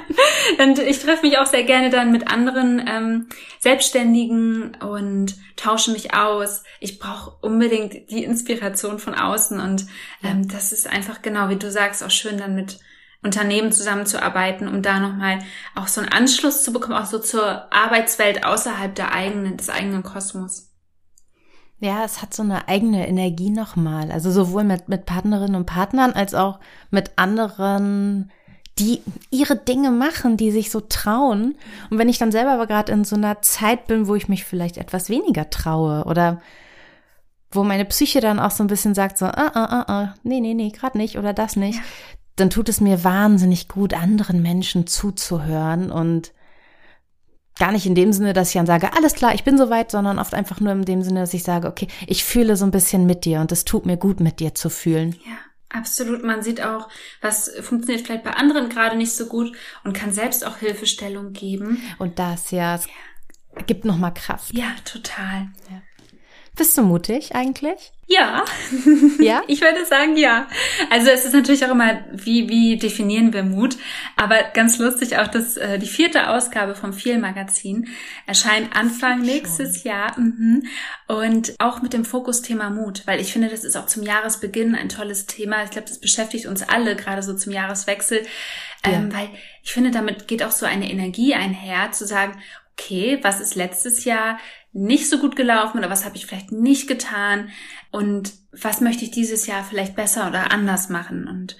und 0.64 0.78
ich 0.78 0.98
treffe 0.98 1.26
mich 1.26 1.38
auch 1.38 1.46
sehr 1.46 1.64
gerne 1.64 1.90
dann 1.90 2.10
mit 2.10 2.28
anderen 2.28 2.84
ähm, 2.86 3.28
Selbstständigen 3.60 4.76
und 4.76 5.36
tausche 5.56 5.92
mich 5.92 6.14
aus. 6.14 6.62
Ich 6.80 6.98
brauche 6.98 7.36
unbedingt 7.42 8.10
die 8.10 8.24
Inspiration 8.24 8.98
von 8.98 9.14
außen 9.14 9.60
und 9.60 9.86
ähm, 10.22 10.48
das 10.48 10.72
ist 10.72 10.88
einfach 10.88 11.22
genau, 11.22 11.48
wie 11.48 11.56
du 11.56 11.70
sagst, 11.70 12.02
auch 12.02 12.10
schön 12.10 12.38
dann 12.38 12.54
mit 12.54 12.80
Unternehmen 13.22 13.72
zusammenzuarbeiten, 13.72 14.68
um 14.68 14.80
da 14.80 15.00
nochmal 15.00 15.40
auch 15.74 15.88
so 15.88 16.00
einen 16.00 16.12
Anschluss 16.12 16.62
zu 16.62 16.72
bekommen, 16.72 16.94
auch 16.94 17.06
so 17.06 17.18
zur 17.18 17.72
Arbeitswelt 17.72 18.44
außerhalb 18.44 18.94
der 18.94 19.12
eigenen, 19.12 19.56
des 19.56 19.70
eigenen 19.70 20.04
Kosmos. 20.04 20.67
Ja, 21.80 22.04
es 22.04 22.22
hat 22.22 22.34
so 22.34 22.42
eine 22.42 22.66
eigene 22.66 23.06
Energie 23.06 23.50
nochmal. 23.50 24.10
Also 24.10 24.32
sowohl 24.32 24.64
mit, 24.64 24.88
mit 24.88 25.06
Partnerinnen 25.06 25.54
und 25.54 25.66
Partnern 25.66 26.12
als 26.12 26.34
auch 26.34 26.58
mit 26.90 27.12
anderen, 27.16 28.32
die 28.78 29.00
ihre 29.30 29.56
Dinge 29.56 29.90
machen, 29.90 30.36
die 30.36 30.50
sich 30.50 30.70
so 30.70 30.80
trauen. 30.80 31.56
Und 31.90 31.98
wenn 31.98 32.08
ich 32.08 32.18
dann 32.18 32.32
selber 32.32 32.52
aber 32.52 32.66
gerade 32.66 32.92
in 32.92 33.04
so 33.04 33.14
einer 33.14 33.42
Zeit 33.42 33.86
bin, 33.86 34.08
wo 34.08 34.16
ich 34.16 34.28
mich 34.28 34.44
vielleicht 34.44 34.76
etwas 34.76 35.08
weniger 35.08 35.50
traue 35.50 36.04
oder 36.04 36.40
wo 37.50 37.64
meine 37.64 37.84
Psyche 37.84 38.20
dann 38.20 38.40
auch 38.40 38.50
so 38.50 38.64
ein 38.64 38.68
bisschen 38.68 38.94
sagt, 38.94 39.16
so, 39.16 39.26
ah, 39.26 39.50
ah, 39.54 39.64
ah, 39.64 39.84
ah, 39.86 40.14
nee, 40.22 40.40
nee, 40.40 40.54
nee, 40.54 40.70
gerade 40.70 40.98
nicht 40.98 41.16
oder 41.16 41.32
das 41.32 41.56
nicht, 41.56 41.80
dann 42.36 42.50
tut 42.50 42.68
es 42.68 42.80
mir 42.80 43.04
wahnsinnig 43.04 43.68
gut, 43.68 43.94
anderen 43.94 44.42
Menschen 44.42 44.86
zuzuhören 44.86 45.90
und 45.90 46.32
gar 47.58 47.72
nicht 47.72 47.86
in 47.86 47.94
dem 47.94 48.12
Sinne, 48.12 48.32
dass 48.32 48.48
ich 48.48 48.54
dann 48.54 48.66
sage, 48.66 48.94
alles 48.96 49.14
klar, 49.14 49.34
ich 49.34 49.44
bin 49.44 49.58
soweit, 49.58 49.90
sondern 49.90 50.18
oft 50.18 50.34
einfach 50.34 50.60
nur 50.60 50.72
in 50.72 50.84
dem 50.84 51.02
Sinne, 51.02 51.20
dass 51.20 51.34
ich 51.34 51.42
sage, 51.42 51.68
okay, 51.68 51.88
ich 52.06 52.24
fühle 52.24 52.56
so 52.56 52.64
ein 52.64 52.70
bisschen 52.70 53.06
mit 53.06 53.24
dir 53.24 53.40
und 53.40 53.52
es 53.52 53.64
tut 53.64 53.86
mir 53.86 53.96
gut, 53.96 54.20
mit 54.20 54.40
dir 54.40 54.54
zu 54.54 54.70
fühlen. 54.70 55.16
Ja. 55.26 55.38
Absolut, 55.70 56.24
man 56.24 56.42
sieht 56.42 56.62
auch, 56.62 56.88
was 57.20 57.50
funktioniert 57.60 58.06
vielleicht 58.06 58.24
bei 58.24 58.30
anderen 58.30 58.70
gerade 58.70 58.96
nicht 58.96 59.14
so 59.14 59.26
gut 59.26 59.54
und 59.84 59.92
kann 59.92 60.12
selbst 60.12 60.46
auch 60.46 60.56
Hilfestellung 60.56 61.34
geben. 61.34 61.82
Und 61.98 62.18
das 62.18 62.52
ja, 62.52 62.76
es 62.76 62.86
ja. 62.86 63.62
gibt 63.66 63.84
nochmal 63.84 64.14
Kraft. 64.14 64.54
Ja, 64.54 64.74
total. 64.86 65.48
Ja. 65.70 65.82
Bist 66.58 66.76
du 66.76 66.82
mutig 66.82 67.36
eigentlich? 67.36 67.92
Ja. 68.08 68.44
Ja? 69.20 69.42
ich 69.46 69.60
würde 69.60 69.86
sagen, 69.86 70.16
ja. 70.16 70.48
Also 70.90 71.08
es 71.08 71.24
ist 71.24 71.34
natürlich 71.34 71.64
auch 71.64 71.70
immer, 71.70 72.00
wie, 72.10 72.48
wie 72.48 72.76
definieren 72.76 73.32
wir 73.32 73.44
Mut? 73.44 73.76
Aber 74.16 74.42
ganz 74.54 74.76
lustig 74.78 75.18
auch, 75.18 75.28
dass 75.28 75.56
äh, 75.56 75.78
die 75.78 75.86
vierte 75.86 76.28
Ausgabe 76.30 76.74
vom 76.74 76.92
Viel 76.92 77.18
Magazin 77.18 77.86
erscheint 78.26 78.74
Anfang 78.74 79.20
nächstes 79.20 79.84
Jahr. 79.84 80.18
Mhm. 80.18 80.64
Und 81.06 81.54
auch 81.60 81.80
mit 81.80 81.92
dem 81.92 82.04
Fokusthema 82.04 82.70
Mut, 82.70 83.06
weil 83.06 83.20
ich 83.20 83.32
finde, 83.32 83.50
das 83.50 83.62
ist 83.62 83.76
auch 83.76 83.86
zum 83.86 84.02
Jahresbeginn 84.02 84.74
ein 84.74 84.88
tolles 84.88 85.26
Thema. 85.26 85.62
Ich 85.62 85.70
glaube, 85.70 85.86
das 85.86 86.00
beschäftigt 86.00 86.46
uns 86.46 86.68
alle, 86.68 86.96
gerade 86.96 87.22
so 87.22 87.34
zum 87.34 87.52
Jahreswechsel. 87.52 88.26
Ähm, 88.82 89.14
Weil 89.14 89.28
ich 89.62 89.72
finde, 89.72 89.92
damit 89.92 90.26
geht 90.26 90.42
auch 90.42 90.50
so 90.50 90.66
eine 90.66 90.90
Energie 90.90 91.34
einher, 91.34 91.92
zu 91.92 92.04
sagen, 92.04 92.40
okay, 92.72 93.18
was 93.22 93.40
ist 93.40 93.54
letztes 93.54 94.04
Jahr 94.04 94.38
nicht 94.78 95.08
so 95.08 95.18
gut 95.18 95.36
gelaufen 95.36 95.78
oder 95.78 95.90
was 95.90 96.04
habe 96.04 96.16
ich 96.16 96.26
vielleicht 96.26 96.52
nicht 96.52 96.88
getan? 96.88 97.50
Und 97.90 98.32
was 98.52 98.80
möchte 98.80 99.04
ich 99.04 99.10
dieses 99.10 99.46
Jahr 99.46 99.64
vielleicht 99.64 99.96
besser 99.96 100.28
oder 100.28 100.52
anders 100.52 100.88
machen? 100.88 101.26
Und 101.26 101.56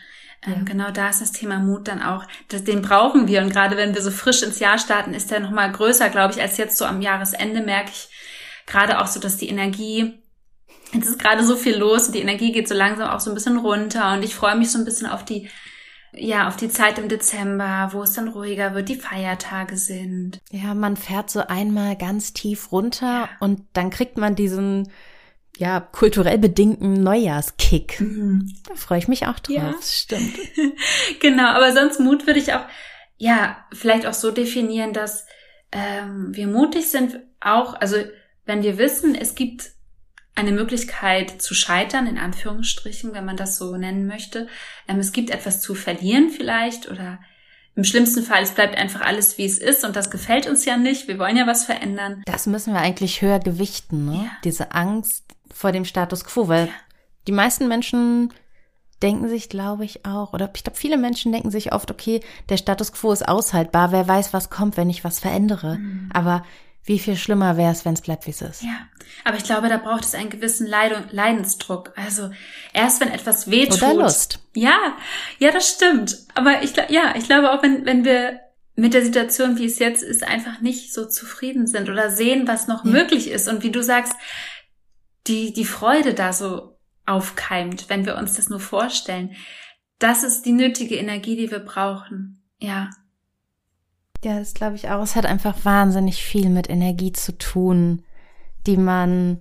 ähm, 0.47 0.55
ja. 0.59 0.63
genau 0.65 0.91
da 0.91 1.09
ist 1.09 1.21
das 1.21 1.33
Thema 1.33 1.59
Mut 1.59 1.89
dann 1.89 2.03
auch, 2.03 2.25
das, 2.49 2.65
den 2.65 2.83
brauchen 2.83 3.29
wir. 3.29 3.43
Und 3.43 3.51
gerade 3.51 3.77
wenn 3.77 3.95
wir 3.95 4.03
so 4.03 4.11
frisch 4.11 4.43
ins 4.43 4.61
Jahr 4.61 4.79
starten, 4.79 5.15
ist 5.15 5.31
der 5.31 5.41
nochmal 5.41 5.73
größer, 5.73 6.09
glaube 6.11 6.35
ich, 6.35 6.41
als 6.41 6.57
jetzt 6.57 6.79
so 6.79 6.85
am 6.85 7.01
Jahresende 7.01 7.61
merke 7.61 7.91
ich 7.91 8.09
gerade 8.67 9.01
auch 9.01 9.07
so, 9.07 9.21
dass 9.21 9.37
die 9.37 9.49
Energie 9.49 10.23
Jetzt 10.93 11.07
ist 11.07 11.19
gerade 11.19 11.45
so 11.45 11.55
viel 11.57 11.77
los 11.77 12.07
und 12.07 12.15
die 12.15 12.21
Energie 12.21 12.51
geht 12.51 12.67
so 12.67 12.75
langsam 12.75 13.11
auch 13.11 13.21
so 13.21 13.31
ein 13.31 13.35
bisschen 13.35 13.59
runter. 13.59 14.15
Und 14.15 14.23
ich 14.23 14.35
freue 14.35 14.57
mich 14.57 14.71
so 14.71 14.79
ein 14.79 14.85
bisschen 14.85 15.07
auf 15.07 15.25
die 15.25 15.51
ja, 16.19 16.49
auf 16.49 16.57
die 16.57 16.69
Zeit 16.69 16.99
im 16.99 17.09
Dezember, 17.09 17.91
wo 17.93 18.03
es 18.03 18.13
dann 18.13 18.29
ruhiger 18.29 18.75
wird, 18.75 18.89
die 18.89 18.97
Feiertage 18.97 19.77
sind. 19.77 20.41
Ja, 20.51 20.75
man 20.75 20.97
fährt 20.97 21.31
so 21.31 21.41
einmal 21.41 21.97
ganz 21.97 22.33
tief 22.33 22.73
runter 22.73 23.07
ja. 23.07 23.29
und 23.41 23.63
dann 23.73 23.91
kriegt 23.91 24.19
man 24.19 24.35
diesen 24.35 24.91
ja, 25.57 25.81
kulturell 25.81 26.39
bedingten 26.39 27.03
Neujahrskick. 27.03 28.01
Mhm. 28.01 28.55
Da 28.69 28.75
freue 28.77 28.99
ich 28.99 29.09
mich 29.09 29.27
auch 29.27 29.39
drauf. 29.41 29.57
Ja. 29.57 29.75
Stimmt. 29.83 30.39
genau, 31.21 31.49
aber 31.49 31.73
sonst 31.73 32.01
Mut 32.01 32.27
würde 32.27 32.39
ich 32.39 32.53
auch, 32.55 32.65
ja, 33.17 33.57
vielleicht 33.73 34.07
auch 34.07 34.15
so 34.15 34.31
definieren, 34.31 34.93
dass 34.93 35.27
ähm, 35.73 36.29
wir 36.33 36.47
mutig 36.47 36.89
sind, 36.89 37.21
auch, 37.41 37.75
also 37.75 37.97
wenn 38.47 38.63
wir 38.63 38.79
wissen, 38.79 39.15
es 39.15 39.35
gibt 39.35 39.73
eine 40.39 40.53
Möglichkeit 40.53 41.43
zu 41.43 41.55
scheitern, 41.55 42.07
in 42.07 42.19
Anführungsstrichen, 42.19 43.13
wenn 43.13 43.25
man 43.25 43.37
das 43.37 43.59
so 43.59 43.77
nennen 43.77 44.07
möchte. 44.07 44.47
Ähm, 44.87 44.99
es 45.01 45.13
gibt 45.13 45.31
etwas 45.31 45.61
zu 45.61 45.75
verlieren 45.75 46.31
vielleicht 46.31 46.89
oder 46.89 47.19
im 47.75 47.85
schlimmsten 47.85 48.25
Fall, 48.25 48.43
es 48.43 48.53
bleibt 48.53 48.77
einfach 48.77 49.03
alles, 49.03 49.39
wie 49.39 49.45
es 49.45 49.59
ist 49.59 49.85
und 49.85 49.95
das 49.95 50.11
gefällt 50.11 50.49
uns 50.49 50.65
ja 50.65 50.77
nicht. 50.77 51.07
Wir 51.07 51.19
wollen 51.19 51.37
ja 51.37 51.47
was 51.47 51.65
verändern. 51.65 52.23
Das 52.27 52.47
müssen 52.47 52.73
wir 52.73 52.81
eigentlich 52.81 53.23
höher 53.23 53.39
gewichten, 53.39 54.05
ne? 54.05 54.25
Ja. 54.25 54.31
Diese 54.43 54.73
Angst 54.73 55.25
vor 55.55 55.71
dem 55.71 55.85
Status 55.85 56.25
quo, 56.25 56.49
weil 56.49 56.67
ja. 56.67 56.73
die 57.29 57.33
meisten 57.33 57.69
Menschen 57.69 58.33
denken 59.01 59.29
sich, 59.29 59.49
glaube 59.49 59.85
ich, 59.85 60.05
auch, 60.05 60.33
oder 60.33 60.51
ich 60.57 60.65
glaube, 60.65 60.77
viele 60.77 60.99
Menschen 60.99 61.31
denken 61.31 61.53
sich 61.53 61.73
oft, 61.73 61.91
okay, 61.93 62.21
der 62.49 62.57
Status 62.57 62.93
quo 62.93 63.13
ist 63.13 63.29
aushaltbar, 63.29 63.93
wer 63.93 64.09
weiß, 64.09 64.33
was 64.33 64.51
kommt, 64.51 64.77
wenn 64.77 64.91
ich 64.91 65.05
was 65.05 65.21
verändere. 65.21 65.79
Mhm. 65.79 66.11
Aber 66.13 66.45
wie 66.85 66.99
viel 66.99 67.17
schlimmer 67.17 67.57
wäre 67.57 67.73
es, 67.73 67.85
wenn 67.85 67.95
es 67.95 68.01
bleibt, 68.01 68.27
wie 68.27 68.31
es 68.31 68.41
ist. 68.41 68.63
Ja, 68.63 68.89
aber 69.25 69.37
ich 69.37 69.45
glaube, 69.45 69.69
da 69.69 69.77
braucht 69.77 70.05
es 70.05 70.15
einen 70.15 70.31
gewissen 70.31 70.67
Leid 70.67 71.13
Leidensdruck. 71.13 71.93
Also 71.97 72.31
erst 72.73 73.01
wenn 73.01 73.11
etwas 73.11 73.51
wehtut. 73.51 73.83
Oder 73.83 73.95
Lust. 73.95 74.41
Ja, 74.55 74.97
ja, 75.39 75.51
das 75.51 75.69
stimmt. 75.69 76.17
Aber 76.35 76.63
ich, 76.63 76.75
ja, 76.89 77.15
ich 77.17 77.25
glaube 77.25 77.53
auch, 77.53 77.63
wenn, 77.63 77.85
wenn 77.85 78.05
wir 78.05 78.41
mit 78.75 78.95
der 78.95 79.05
Situation, 79.05 79.59
wie 79.59 79.67
es 79.67 79.79
jetzt 79.81 80.03
ist, 80.03 80.23
einfach 80.23 80.61
nicht 80.61 80.95
so 80.95 81.05
zufrieden 81.05 81.67
sind 81.67 81.91
oder 81.91 82.11
sehen, 82.11 82.47
was 82.47 82.69
noch 82.69 82.85
ja. 82.85 82.91
möglich 82.91 83.29
ist 83.29 83.49
und 83.49 83.63
wie 83.63 83.73
du 83.73 83.83
sagst, 83.83 84.15
die, 85.27 85.53
die 85.53 85.65
Freude 85.65 86.15
da 86.15 86.33
so 86.33 86.79
aufkeimt, 87.05 87.89
wenn 87.89 88.07
wir 88.07 88.17
uns 88.17 88.35
das 88.35 88.49
nur 88.49 88.61
vorstellen. 88.61 89.35
Das 89.99 90.23
ist 90.23 90.43
die 90.43 90.53
nötige 90.53 90.97
Energie, 90.97 91.37
die 91.37 91.51
wir 91.51 91.59
brauchen. 91.59 92.49
Ja. 92.59 92.91
Ja, 94.25 94.39
das 94.39 94.55
glaube 94.55 94.77
ich 94.77 94.89
auch. 94.91 95.03
Es 95.03 95.17
hat 95.17 95.27
einfach 95.27 95.65
wahnsinnig 95.65 96.23
viel 96.23 96.49
mit 96.49 96.69
Energie 96.69 97.13
zu 97.13 97.37
tun, 97.39 98.03
die 98.67 98.77
man 98.77 99.41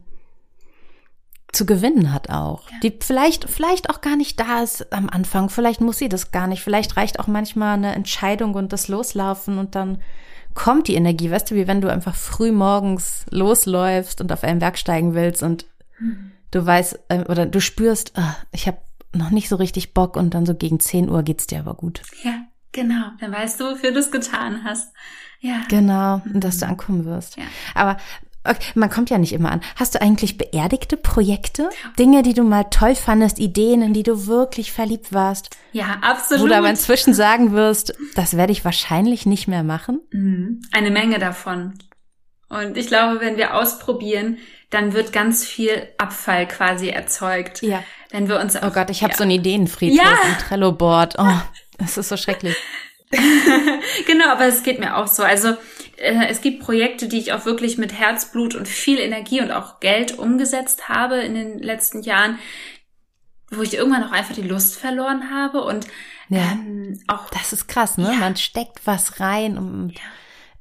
zu 1.51 1.65
gewinnen 1.65 2.13
hat 2.13 2.29
auch. 2.29 2.69
Ja. 2.69 2.77
Die 2.83 2.93
vielleicht, 2.99 3.49
vielleicht 3.49 3.89
auch 3.89 4.01
gar 4.01 4.15
nicht 4.15 4.39
da 4.39 4.61
ist 4.61 4.93
am 4.93 5.09
Anfang. 5.09 5.49
Vielleicht 5.49 5.81
muss 5.81 5.97
sie 5.97 6.09
das 6.09 6.31
gar 6.31 6.47
nicht. 6.47 6.61
Vielleicht 6.61 6.97
reicht 6.97 7.19
auch 7.19 7.27
manchmal 7.27 7.75
eine 7.75 7.95
Entscheidung 7.95 8.53
und 8.53 8.73
das 8.73 8.87
Loslaufen 8.87 9.57
und 9.57 9.73
dann 9.75 10.01
kommt 10.53 10.87
die 10.87 10.95
Energie. 10.95 11.31
Weißt 11.31 11.49
du, 11.49 11.55
wie 11.55 11.67
wenn 11.67 11.81
du 11.81 11.91
einfach 11.91 12.15
früh 12.15 12.51
morgens 12.51 13.25
losläufst 13.29 14.21
und 14.21 14.31
auf 14.31 14.43
einen 14.43 14.59
Berg 14.59 14.77
steigen 14.77 15.13
willst 15.13 15.41
und 15.41 15.65
mhm. 15.99 16.31
du 16.51 16.65
weißt, 16.65 16.99
äh, 17.09 17.23
oder 17.29 17.45
du 17.45 17.61
spürst, 17.61 18.13
oh, 18.17 18.35
ich 18.51 18.67
habe 18.67 18.77
noch 19.13 19.31
nicht 19.31 19.49
so 19.49 19.55
richtig 19.55 19.93
Bock 19.93 20.15
und 20.15 20.33
dann 20.33 20.45
so 20.45 20.53
gegen 20.53 20.79
10 20.79 21.09
Uhr 21.09 21.23
geht's 21.23 21.47
dir 21.47 21.59
aber 21.59 21.75
gut. 21.75 22.01
Ja. 22.23 22.45
Genau, 22.77 23.05
dann 23.19 23.31
weißt 23.31 23.59
du, 23.59 23.71
wofür 23.71 23.91
du 23.91 23.97
es 23.97 24.11
getan 24.11 24.63
hast. 24.63 24.93
Ja. 25.39 25.63
Genau, 25.67 26.21
und 26.31 26.43
dass 26.43 26.59
du 26.59 26.67
ankommen 26.67 27.05
wirst. 27.05 27.35
Ja. 27.35 27.45
Aber 27.73 27.97
okay, 28.43 28.71
man 28.75 28.91
kommt 28.91 29.09
ja 29.09 29.17
nicht 29.17 29.33
immer 29.33 29.51
an. 29.51 29.61
Hast 29.77 29.95
du 29.95 30.01
eigentlich 30.01 30.37
beerdigte 30.37 30.95
Projekte? 30.95 31.71
Dinge, 31.97 32.21
die 32.21 32.35
du 32.35 32.43
mal 32.43 32.65
toll 32.65 32.93
fandest, 32.93 33.39
Ideen, 33.39 33.81
in 33.81 33.93
die 33.93 34.03
du 34.03 34.27
wirklich 34.27 34.71
verliebt 34.71 35.11
warst? 35.11 35.57
Ja, 35.71 35.97
absolut. 36.03 36.43
Wo 36.43 36.47
du 36.49 36.55
aber 36.55 36.69
inzwischen 36.69 37.15
sagen 37.15 37.51
wirst, 37.51 37.95
das 38.13 38.37
werde 38.37 38.51
ich 38.51 38.63
wahrscheinlich 38.63 39.25
nicht 39.25 39.47
mehr 39.47 39.63
machen? 39.63 39.99
Mhm. 40.11 40.61
Eine 40.71 40.91
Menge 40.91 41.17
davon. 41.17 41.79
Und 42.47 42.77
ich 42.77 42.85
glaube, 42.85 43.21
wenn 43.21 43.37
wir 43.37 43.55
ausprobieren, 43.55 44.37
dann 44.69 44.93
wird 44.93 45.13
ganz 45.13 45.43
viel 45.43 45.87
Abfall 45.97 46.47
quasi 46.47 46.89
erzeugt. 46.89 47.63
Ja. 47.63 47.83
Wenn 48.11 48.29
wir 48.29 48.39
uns 48.39 48.55
Oh 48.55 48.69
Gott, 48.69 48.91
ich 48.91 49.01
habe 49.01 49.13
ja. 49.13 49.17
so 49.17 49.23
einen 49.23 49.31
Ideenfriedhof, 49.31 49.97
ja. 49.97 50.11
ein 50.11 50.37
Trello-Board. 50.37 51.15
Oh. 51.17 51.25
Das 51.77 51.97
ist 51.97 52.09
so 52.09 52.17
schrecklich. 52.17 52.55
genau, 54.05 54.29
aber 54.29 54.45
es 54.45 54.63
geht 54.63 54.79
mir 54.79 54.97
auch 54.97 55.07
so. 55.07 55.23
Also 55.23 55.49
äh, 55.97 56.27
es 56.27 56.41
gibt 56.41 56.61
Projekte, 56.61 57.07
die 57.07 57.19
ich 57.19 57.33
auch 57.33 57.45
wirklich 57.45 57.77
mit 57.77 57.93
Herzblut 57.93 58.55
und 58.55 58.67
viel 58.67 58.99
Energie 58.99 59.41
und 59.41 59.51
auch 59.51 59.79
Geld 59.79 60.17
umgesetzt 60.17 60.89
habe 60.89 61.17
in 61.17 61.35
den 61.35 61.59
letzten 61.59 62.01
Jahren, 62.01 62.37
wo 63.49 63.61
ich 63.61 63.75
irgendwann 63.75 64.03
auch 64.03 64.11
einfach 64.11 64.35
die 64.35 64.41
Lust 64.41 64.75
verloren 64.75 65.31
habe 65.31 65.63
und 65.63 65.87
ja, 66.29 66.51
ähm, 66.51 66.99
auch. 67.07 67.29
Das 67.29 67.53
ist 67.53 67.67
krass, 67.67 67.97
ne? 67.97 68.11
Ja. 68.11 68.17
Man 68.17 68.35
steckt 68.35 68.85
was 68.85 69.21
rein 69.21 69.57
und 69.57 69.93
ja. 69.93 70.01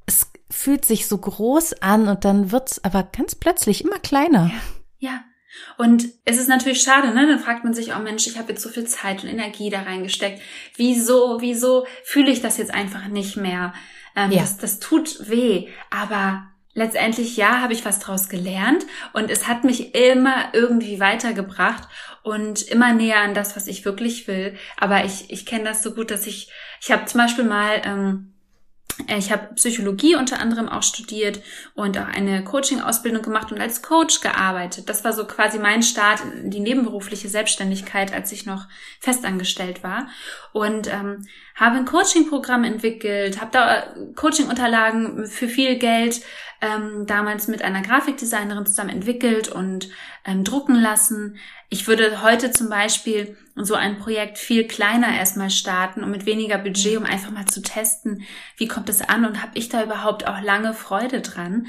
es 0.06 0.30
fühlt 0.48 0.84
sich 0.84 1.08
so 1.08 1.18
groß 1.18 1.82
an 1.82 2.06
und 2.06 2.24
dann 2.24 2.52
wird's 2.52 2.82
aber 2.84 3.02
ganz 3.02 3.34
plötzlich 3.34 3.82
immer 3.84 3.98
kleiner. 3.98 4.52
Ja. 5.00 5.10
ja. 5.10 5.24
Und 5.76 6.06
es 6.24 6.38
ist 6.38 6.48
natürlich 6.48 6.82
schade, 6.82 7.08
ne? 7.08 7.26
Dann 7.26 7.38
fragt 7.38 7.64
man 7.64 7.74
sich, 7.74 7.94
oh 7.94 7.98
Mensch, 8.00 8.26
ich 8.26 8.38
habe 8.38 8.52
jetzt 8.52 8.62
so 8.62 8.68
viel 8.68 8.86
Zeit 8.86 9.22
und 9.22 9.30
Energie 9.30 9.70
da 9.70 9.82
reingesteckt. 9.82 10.40
Wieso, 10.76 11.40
wieso 11.40 11.86
fühle 12.04 12.30
ich 12.30 12.40
das 12.40 12.58
jetzt 12.58 12.74
einfach 12.74 13.08
nicht 13.08 13.36
mehr? 13.36 13.74
Ähm, 14.14 14.30
ja. 14.30 14.40
das, 14.40 14.58
das 14.58 14.78
tut 14.78 15.28
weh. 15.28 15.68
Aber 15.90 16.46
letztendlich, 16.76 17.36
ja, 17.36 17.60
habe 17.60 17.72
ich 17.72 17.84
was 17.84 17.98
draus 17.98 18.28
gelernt 18.28 18.86
und 19.12 19.30
es 19.30 19.48
hat 19.48 19.64
mich 19.64 19.94
immer 19.94 20.50
irgendwie 20.52 21.00
weitergebracht 21.00 21.88
und 22.22 22.62
immer 22.62 22.92
näher 22.92 23.20
an 23.20 23.34
das, 23.34 23.56
was 23.56 23.66
ich 23.66 23.84
wirklich 23.84 24.28
will. 24.28 24.56
Aber 24.76 25.04
ich, 25.04 25.30
ich 25.30 25.46
kenne 25.46 25.64
das 25.64 25.82
so 25.82 25.94
gut, 25.94 26.10
dass 26.10 26.26
ich, 26.26 26.50
ich 26.82 26.92
habe 26.92 27.06
zum 27.06 27.20
Beispiel 27.20 27.44
mal 27.44 27.82
ähm, 27.84 28.34
ich 29.18 29.30
habe 29.30 29.54
Psychologie 29.54 30.16
unter 30.16 30.40
anderem 30.40 30.68
auch 30.68 30.82
studiert 30.82 31.42
und 31.74 31.98
auch 31.98 32.06
eine 32.06 32.42
Coaching-Ausbildung 32.42 33.22
gemacht 33.22 33.52
und 33.52 33.60
als 33.60 33.82
Coach 33.82 34.20
gearbeitet. 34.20 34.88
Das 34.88 35.04
war 35.04 35.12
so 35.12 35.26
quasi 35.26 35.58
mein 35.58 35.82
Start 35.82 36.22
in 36.42 36.50
die 36.50 36.60
nebenberufliche 36.60 37.28
Selbstständigkeit, 37.28 38.14
als 38.14 38.32
ich 38.32 38.46
noch 38.46 38.66
festangestellt 39.00 39.82
war. 39.82 40.08
Und 40.52 40.88
ähm, 40.88 41.26
habe 41.54 41.76
ein 41.76 41.84
Coaching-Programm 41.84 42.64
entwickelt, 42.64 43.40
habe 43.40 43.50
da 43.52 43.94
Coaching-Unterlagen 44.14 45.26
für 45.26 45.48
viel 45.48 45.76
Geld 45.76 46.22
ähm, 46.60 47.06
damals 47.06 47.48
mit 47.48 47.62
einer 47.62 47.82
Grafikdesignerin 47.82 48.66
zusammen 48.66 48.90
entwickelt 48.90 49.48
und 49.48 49.88
ähm, 50.24 50.44
drucken 50.44 50.74
lassen. 50.74 51.36
Ich 51.68 51.86
würde 51.86 52.22
heute 52.22 52.50
zum 52.50 52.68
Beispiel 52.68 53.36
so 53.56 53.74
ein 53.74 53.98
Projekt 53.98 54.38
viel 54.38 54.66
kleiner 54.66 55.16
erstmal 55.16 55.50
starten 55.50 56.04
und 56.04 56.10
mit 56.10 56.26
weniger 56.26 56.58
Budget, 56.58 56.98
um 56.98 57.04
einfach 57.04 57.30
mal 57.30 57.46
zu 57.46 57.62
testen, 57.62 58.22
wie 58.56 58.68
kommt 58.68 58.88
es 58.88 59.00
an 59.00 59.24
und 59.24 59.42
habe 59.42 59.52
ich 59.54 59.68
da 59.68 59.82
überhaupt 59.82 60.28
auch 60.28 60.40
lange 60.42 60.74
Freude 60.74 61.22
dran. 61.22 61.66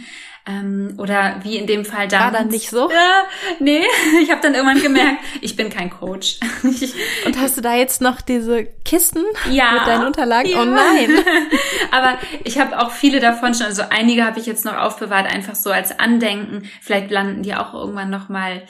Ähm, 0.48 0.96
oder 0.98 1.40
wie 1.44 1.58
in 1.58 1.68
dem 1.68 1.84
Fall 1.84 2.08
damals. 2.08 2.34
War 2.34 2.40
dann 2.40 2.48
nicht 2.48 2.70
so? 2.70 2.90
Ja, 2.90 3.24
nee, 3.60 3.84
ich 4.22 4.32
habe 4.32 4.42
dann 4.42 4.56
irgendwann 4.56 4.82
gemerkt, 4.82 5.22
ich 5.42 5.56
bin 5.56 5.70
kein 5.70 5.90
Coach. 5.90 6.40
und 7.26 7.38
hast 7.38 7.58
du 7.58 7.62
da 7.62 7.76
jetzt 7.76 8.02
noch 8.02 8.22
diese 8.22 8.66
Kisten 8.86 9.24
ja, 9.52 9.74
mit 9.74 9.88
deinen 9.88 10.06
Unterlagen? 10.06 10.50
Ja. 10.50 10.62
Oh 10.62 10.66
nein. 10.66 11.10
Aber 11.92 12.18
ich 12.46 12.60
habe 12.60 12.80
auch 12.80 12.92
viele 12.92 13.20
davon 13.20 13.54
schon, 13.54 13.66
also 13.66 13.84
einige 13.90 14.24
habe 14.26 14.40
ich 14.40 14.46
jetzt 14.46 14.64
noch 14.64 14.78
aufbewahrt, 14.78 15.28
einfach 15.28 15.56
so 15.56 15.72
als 15.72 16.00
Andenken. 16.00 16.70
Vielleicht 16.82 17.12
landen 17.12 17.44
die 17.44 17.54
auch 17.54 17.74
irgendwann 17.74 18.10
noch 18.10 18.30
mal 18.30 18.64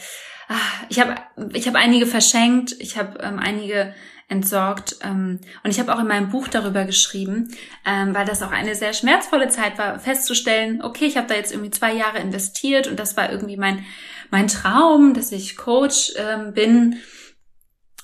Ah, 0.49 0.55
ich 0.87 0.99
habe 1.01 1.15
ich 1.53 1.67
hab 1.67 1.75
einige 1.75 2.05
verschenkt, 2.05 2.73
ich 2.79 2.97
habe 2.97 3.19
ähm, 3.21 3.37
einige 3.37 3.93
entsorgt 4.29 4.97
ähm, 5.03 5.39
und 5.63 5.71
ich 5.71 5.79
habe 5.79 5.93
auch 5.95 5.99
in 5.99 6.07
meinem 6.07 6.29
Buch 6.29 6.47
darüber 6.49 6.83
geschrieben, 6.83 7.55
ähm, 7.85 8.13
weil 8.13 8.25
das 8.25 8.43
auch 8.43 8.51
eine 8.51 8.75
sehr 8.75 8.93
schmerzvolle 8.93 9.47
Zeit 9.47 9.77
war, 9.77 9.99
festzustellen, 9.99 10.81
okay, 10.81 11.05
ich 11.05 11.15
habe 11.15 11.27
da 11.27 11.35
jetzt 11.35 11.53
irgendwie 11.53 11.71
zwei 11.71 11.93
Jahre 11.93 12.19
investiert 12.19 12.87
und 12.87 12.99
das 12.99 13.15
war 13.15 13.31
irgendwie 13.31 13.57
mein 13.57 13.85
mein 14.29 14.47
Traum, 14.47 15.13
dass 15.13 15.31
ich 15.31 15.55
Coach 15.55 16.11
ähm, 16.17 16.53
bin 16.53 16.97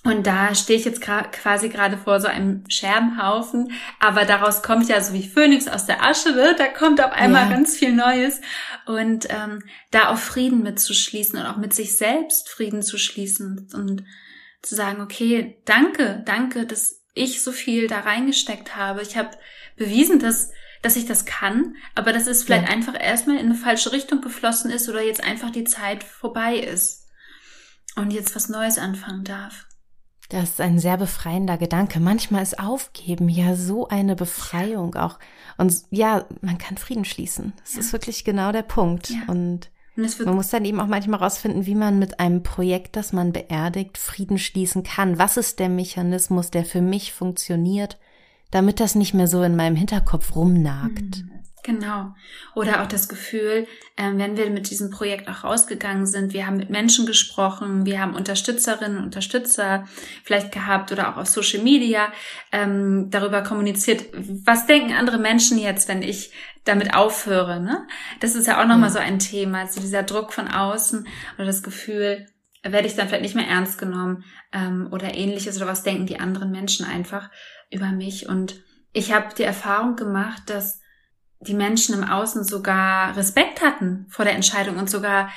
und 0.06 0.28
da 0.28 0.54
stehe 0.54 0.78
ich 0.78 0.84
jetzt 0.84 1.02
quasi 1.02 1.70
gerade 1.70 1.98
vor 1.98 2.20
so 2.20 2.28
einem 2.28 2.66
Scherbenhaufen, 2.68 3.72
aber 4.02 4.26
daraus 4.26 4.62
kommt 4.62 4.90
ja 4.90 5.00
so 5.00 5.14
wie 5.14 5.28
Phönix 5.28 5.70
aus 5.70 5.86
der 5.86 6.04
Asche, 6.04 6.32
ne? 6.32 6.56
da 6.58 6.68
kommt 6.68 7.02
auf 7.02 7.14
einmal 7.14 7.46
ja. 7.46 7.52
ganz 7.52 7.78
viel 7.78 7.94
Neues. 7.94 8.42
Und 8.86 9.28
ähm, 9.30 9.64
da 9.92 10.10
auf 10.10 10.22
Frieden 10.22 10.62
mitzuschließen 10.62 11.40
und 11.40 11.46
auch 11.46 11.56
mit 11.56 11.74
sich 11.74 11.96
selbst 11.96 12.50
Frieden 12.50 12.82
zu 12.82 12.98
schließen 12.98 13.70
und 13.74 14.04
zu 14.64 14.76
sagen, 14.76 15.02
okay, 15.02 15.58
danke, 15.66 16.24
danke, 16.26 16.66
dass 16.66 17.04
ich 17.14 17.44
so 17.44 17.52
viel 17.52 17.88
da 17.88 18.00
reingesteckt 18.00 18.76
habe. 18.76 19.04
Ich 19.04 19.16
habe 19.16 19.38
bewiesen, 19.78 20.18
dass 20.20 20.50
dass 20.84 20.98
ich 20.98 21.06
das 21.06 21.26
kann, 21.26 21.78
aber 21.96 22.14
dass 22.14 22.28
es 22.28 22.44
vielleicht 22.44 22.68
ja. 22.68 22.74
einfach 22.74 22.94
erstmal 23.00 23.38
in 23.38 23.46
eine 23.46 23.56
falsche 23.56 23.94
Richtung 23.94 24.22
geflossen 24.22 24.70
ist 24.70 24.90
oder 24.90 25.02
jetzt 25.02 25.24
einfach 25.24 25.50
die 25.50 25.64
Zeit 25.64 26.04
vorbei 26.04 26.58
ist 26.58 27.08
und 27.96 28.12
jetzt 28.12 28.36
was 28.36 28.50
Neues 28.50 28.78
anfangen 28.78 29.24
darf. 29.24 29.66
Das 30.30 30.52
ist 30.52 30.62
ein 30.62 30.80
sehr 30.80 30.98
befreiender 30.98 31.58
Gedanke. 31.58 32.00
Manchmal 32.00 32.44
ist 32.44 32.60
Aufgeben 32.60 33.30
ja 33.30 33.56
so 33.56 33.88
eine 33.88 34.16
Befreiung 34.16 34.96
auch. 34.96 35.20
Und 35.58 35.84
ja, 35.90 36.26
man 36.42 36.58
kann 36.58 36.78
Frieden 36.78 37.06
schließen. 37.06 37.54
Das 37.62 37.76
ja. 37.76 37.80
ist 37.80 37.94
wirklich 37.94 38.26
genau 38.26 38.52
der 38.52 38.64
Punkt. 38.64 39.10
Ja. 39.10 39.22
Und, 39.28 39.38
Und 39.38 39.70
man 39.96 40.36
muss 40.36 40.50
dann 40.50 40.66
eben 40.66 40.80
auch 40.80 40.88
manchmal 40.88 41.20
rausfinden, 41.20 41.66
wie 41.66 41.76
man 41.76 42.00
mit 42.00 42.20
einem 42.20 42.42
Projekt, 42.42 42.96
das 42.96 43.14
man 43.14 43.32
beerdigt, 43.32 43.98
Frieden 43.98 44.40
schließen 44.40 44.84
kann. 44.84 45.20
Was 45.20 45.38
ist 45.38 45.60
der 45.60 45.70
Mechanismus, 45.70 46.50
der 46.50 46.66
für 46.66 46.82
mich 46.82 47.14
funktioniert, 47.14 48.00
damit 48.50 48.80
das 48.80 48.96
nicht 48.96 49.14
mehr 49.14 49.28
so 49.28 49.44
in 49.44 49.56
meinem 49.56 49.76
Hinterkopf 49.76 50.36
rumnagt? 50.36 51.24
Mhm. 51.66 51.80
Genau. 51.80 52.16
Oder 52.56 52.82
auch 52.82 52.88
das 52.88 53.08
Gefühl, 53.08 53.68
ähm, 53.98 54.18
wenn 54.18 54.38
wir 54.38 54.50
mit 54.50 54.70
diesem 54.70 54.90
Projekt 54.90 55.28
auch 55.28 55.44
rausgegangen 55.44 56.06
sind, 56.06 56.34
wir 56.34 56.46
haben 56.46 56.58
mit 56.58 56.70
Menschen 56.70 57.06
gesprochen, 57.06 57.86
wir 57.86 58.00
haben 58.00 58.16
Unterstützerinnen 58.16 58.98
und 58.98 59.06
Unterstützer 59.06 59.86
vielleicht 60.24 60.52
gehabt 60.52 60.92
oder 60.92 61.10
auch 61.10 61.18
auf 61.18 61.28
Social 61.28 61.64
Media 61.64 62.12
ähm, 62.52 63.10
darüber 63.10 63.42
kommuniziert, 63.42 64.06
was 64.14 64.66
denken 64.66 64.94
andere 64.94 65.18
Menschen 65.18 65.58
jetzt, 65.58 65.88
wenn 65.88 66.02
ich 66.02 66.32
damit 66.66 66.96
aufhöre. 66.96 67.60
Ne? 67.60 67.88
Das 68.20 68.36
ist 68.36 68.48
ja 68.48 68.62
auch 68.62 68.68
nochmal 68.68 68.90
ja. 68.90 68.94
so 68.94 69.00
ein 69.00 69.20
Thema, 69.20 69.62
also 69.62 69.82
dieser 69.82 70.04
Druck 70.04 70.34
von 70.34 70.48
außen 70.48 71.08
oder 71.36 71.46
das 71.46 71.64
Gefühl, 71.64 72.28
werde 72.64 72.88
ich 72.88 72.96
dann 72.96 73.08
vielleicht 73.08 73.24
nicht 73.24 73.36
mehr 73.36 73.48
ernst 73.48 73.78
genommen 73.78 74.24
ähm, 74.54 74.88
oder 74.92 75.14
ähnliches 75.14 75.58
oder 75.58 75.68
was 75.68 75.84
denken 75.84 76.06
die 76.06 76.20
anderen 76.20 76.52
Menschen 76.52 76.86
einfach 76.86 77.30
über 77.70 77.88
mich. 77.88 78.30
Und 78.30 78.62
ich 78.94 79.12
habe 79.12 79.36
die 79.38 79.44
Erfahrung 79.44 79.96
gemacht, 79.98 80.44
dass 80.48 80.83
die 81.48 81.54
Menschen 81.54 81.96
im 81.96 82.04
Außen 82.04 82.44
sogar 82.44 83.16
Respekt 83.16 83.62
hatten 83.62 84.06
vor 84.10 84.26
der 84.26 84.36
Entscheidung 84.36 84.78
und 84.78 84.90
sogar, 84.90 85.30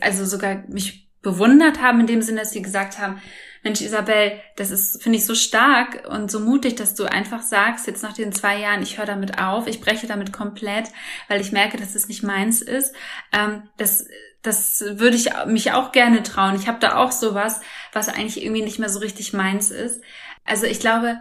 also 0.00 0.24
sogar 0.24 0.64
mich 0.68 1.08
bewundert 1.22 1.80
haben, 1.80 2.00
in 2.00 2.06
dem 2.06 2.22
Sinne, 2.22 2.40
dass 2.40 2.50
sie 2.50 2.62
gesagt 2.62 2.98
haben, 2.98 3.20
Mensch, 3.62 3.80
Isabel, 3.80 4.40
das 4.56 4.72
ist, 4.72 5.00
finde 5.02 5.18
ich, 5.18 5.24
so 5.24 5.36
stark 5.36 6.08
und 6.08 6.32
so 6.32 6.40
mutig, 6.40 6.74
dass 6.74 6.96
du 6.96 7.04
einfach 7.04 7.42
sagst, 7.42 7.86
jetzt 7.86 8.02
nach 8.02 8.12
den 8.12 8.32
zwei 8.32 8.58
Jahren, 8.58 8.82
ich 8.82 8.98
höre 8.98 9.06
damit 9.06 9.38
auf, 9.38 9.68
ich 9.68 9.80
breche 9.80 10.08
damit 10.08 10.32
komplett, 10.32 10.88
weil 11.28 11.40
ich 11.40 11.52
merke, 11.52 11.76
dass 11.76 11.94
es 11.94 12.08
nicht 12.08 12.24
meins 12.24 12.60
ist. 12.60 12.92
Ähm, 13.32 13.68
das, 13.76 14.06
das 14.42 14.82
würde 14.84 15.16
ich 15.16 15.30
mich 15.46 15.70
auch 15.72 15.92
gerne 15.92 16.24
trauen. 16.24 16.56
Ich 16.56 16.66
habe 16.66 16.80
da 16.80 16.96
auch 16.96 17.12
sowas, 17.12 17.60
was 17.92 18.08
eigentlich 18.08 18.42
irgendwie 18.42 18.62
nicht 18.62 18.80
mehr 18.80 18.88
so 18.88 18.98
richtig 18.98 19.32
meins 19.32 19.70
ist. 19.70 20.02
Also 20.44 20.66
ich 20.66 20.80
glaube, 20.80 21.20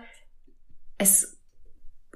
es 0.97 1.37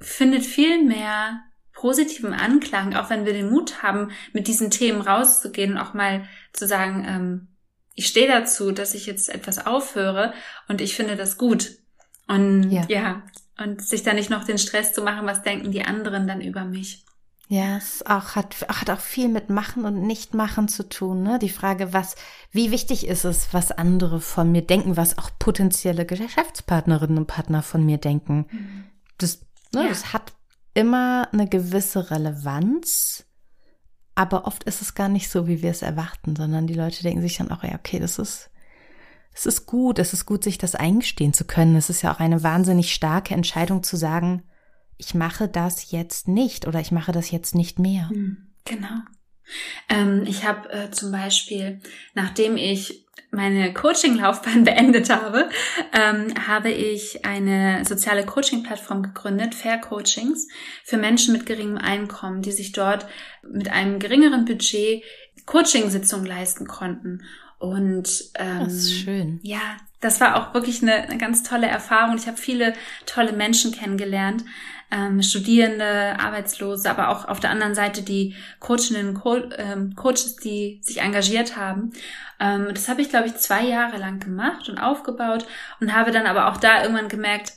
findet 0.00 0.44
viel 0.44 0.82
mehr 0.82 1.40
positiven 1.76 2.32
Anklang, 2.32 2.96
auch 2.96 3.10
wenn 3.10 3.26
wir 3.26 3.34
den 3.34 3.50
Mut 3.50 3.82
haben, 3.82 4.10
mit 4.32 4.48
diesen 4.48 4.70
Themen 4.70 5.02
rauszugehen 5.02 5.72
und 5.72 5.78
auch 5.78 5.94
mal 5.94 6.26
zu 6.52 6.66
sagen, 6.66 7.04
ähm, 7.06 7.48
ich 7.94 8.08
stehe 8.08 8.28
dazu, 8.28 8.72
dass 8.72 8.94
ich 8.94 9.06
jetzt 9.06 9.28
etwas 9.28 9.64
aufhöre 9.66 10.32
und 10.68 10.80
ich 10.80 10.96
finde 10.96 11.16
das 11.16 11.38
gut. 11.38 11.72
Und 12.26 12.70
ja. 12.70 12.84
ja, 12.88 13.22
und 13.58 13.82
sich 13.82 14.02
da 14.02 14.12
nicht 14.12 14.30
noch 14.30 14.44
den 14.44 14.58
Stress 14.58 14.92
zu 14.92 15.02
machen, 15.02 15.26
was 15.26 15.42
denken 15.42 15.70
die 15.70 15.84
anderen 15.84 16.26
dann 16.26 16.40
über 16.40 16.64
mich. 16.64 17.04
Ja, 17.48 17.76
es 17.76 18.04
auch 18.04 18.34
hat, 18.34 18.56
hat 18.68 18.90
auch 18.90 18.98
viel 18.98 19.28
mit 19.28 19.50
Machen 19.50 19.84
und 19.84 20.02
Nichtmachen 20.02 20.66
zu 20.66 20.88
tun. 20.88 21.22
Ne? 21.22 21.38
Die 21.38 21.48
Frage, 21.48 21.92
was, 21.92 22.16
wie 22.50 22.72
wichtig 22.72 23.06
ist 23.06 23.24
es, 23.24 23.52
was 23.52 23.70
andere 23.70 24.20
von 24.20 24.50
mir 24.50 24.62
denken, 24.62 24.96
was 24.96 25.16
auch 25.16 25.30
potenzielle 25.38 26.06
Geschäftspartnerinnen 26.06 27.18
und 27.18 27.26
Partner 27.26 27.62
von 27.62 27.84
mir 27.86 27.98
denken. 27.98 28.46
Mhm. 28.50 28.84
Das, 29.18 29.42
ne, 29.72 29.82
ja. 29.82 29.88
das 29.88 30.12
hat 30.12 30.32
immer 30.76 31.28
eine 31.32 31.48
gewisse 31.48 32.10
Relevanz, 32.10 33.24
aber 34.14 34.46
oft 34.46 34.64
ist 34.64 34.82
es 34.82 34.94
gar 34.94 35.08
nicht 35.08 35.30
so, 35.30 35.46
wie 35.46 35.62
wir 35.62 35.70
es 35.70 35.82
erwarten, 35.82 36.36
sondern 36.36 36.66
die 36.66 36.74
Leute 36.74 37.02
denken 37.02 37.22
sich 37.22 37.38
dann 37.38 37.50
auch, 37.50 37.64
ja, 37.64 37.74
okay, 37.74 37.98
das 37.98 38.18
ist, 38.18 38.50
es 39.34 39.46
ist 39.46 39.66
gut, 39.66 39.98
es 39.98 40.12
ist 40.12 40.26
gut, 40.26 40.44
sich 40.44 40.58
das 40.58 40.74
eingestehen 40.74 41.32
zu 41.32 41.44
können. 41.44 41.76
Es 41.76 41.90
ist 41.90 42.02
ja 42.02 42.14
auch 42.14 42.20
eine 42.20 42.42
wahnsinnig 42.42 42.92
starke 42.92 43.34
Entscheidung 43.34 43.82
zu 43.82 43.96
sagen, 43.96 44.42
ich 44.98 45.14
mache 45.14 45.48
das 45.48 45.90
jetzt 45.90 46.28
nicht 46.28 46.66
oder 46.66 46.80
ich 46.80 46.92
mache 46.92 47.12
das 47.12 47.30
jetzt 47.30 47.54
nicht 47.54 47.78
mehr. 47.78 48.08
Hm, 48.10 48.48
genau. 48.64 49.00
Ähm, 49.88 50.24
ich 50.26 50.44
habe 50.44 50.70
äh, 50.70 50.90
zum 50.90 51.12
Beispiel, 51.12 51.80
nachdem 52.14 52.56
ich 52.56 53.06
meine 53.30 53.72
Coaching-Laufbahn 53.72 54.64
beendet 54.64 55.10
habe, 55.10 55.48
ähm, 55.92 56.34
habe 56.46 56.70
ich 56.70 57.24
eine 57.24 57.84
soziale 57.84 58.24
Coaching-Plattform 58.24 59.02
gegründet, 59.02 59.54
Fair 59.54 59.78
Coachings, 59.78 60.48
für 60.84 60.96
Menschen 60.96 61.32
mit 61.32 61.46
geringem 61.46 61.78
Einkommen, 61.78 62.42
die 62.42 62.52
sich 62.52 62.72
dort 62.72 63.06
mit 63.42 63.70
einem 63.70 63.98
geringeren 63.98 64.44
Budget 64.44 65.04
Coaching-Sitzungen 65.44 66.26
leisten 66.26 66.66
konnten. 66.66 67.22
Und 67.58 68.24
ähm, 68.34 68.60
das 68.64 68.74
ist 68.74 69.00
schön. 69.00 69.40
Ja, 69.42 69.78
das 70.00 70.20
war 70.20 70.36
auch 70.36 70.54
wirklich 70.54 70.82
eine, 70.82 70.94
eine 70.94 71.18
ganz 71.18 71.42
tolle 71.42 71.66
Erfahrung. 71.66 72.16
Ich 72.16 72.26
habe 72.26 72.36
viele 72.36 72.74
tolle 73.06 73.32
Menschen 73.32 73.72
kennengelernt, 73.72 74.44
ähm, 74.90 75.22
Studierende, 75.22 76.18
Arbeitslose, 76.18 76.88
aber 76.90 77.08
auch 77.08 77.26
auf 77.26 77.40
der 77.40 77.50
anderen 77.50 77.74
Seite 77.74 78.02
die 78.02 78.34
Coachinnen, 78.60 79.14
Co 79.14 79.36
ähm, 79.56 79.94
Coaches, 79.96 80.36
die 80.36 80.80
sich 80.82 81.00
engagiert 81.00 81.56
haben. 81.56 81.92
Ähm, 82.38 82.68
das 82.72 82.88
habe 82.88 83.02
ich, 83.02 83.08
glaube 83.08 83.26
ich, 83.26 83.36
zwei 83.36 83.64
Jahre 83.64 83.96
lang 83.96 84.20
gemacht 84.20 84.68
und 84.68 84.78
aufgebaut 84.78 85.46
und 85.80 85.94
habe 85.94 86.10
dann 86.10 86.26
aber 86.26 86.48
auch 86.48 86.56
da 86.56 86.82
irgendwann 86.82 87.08
gemerkt, 87.08 87.52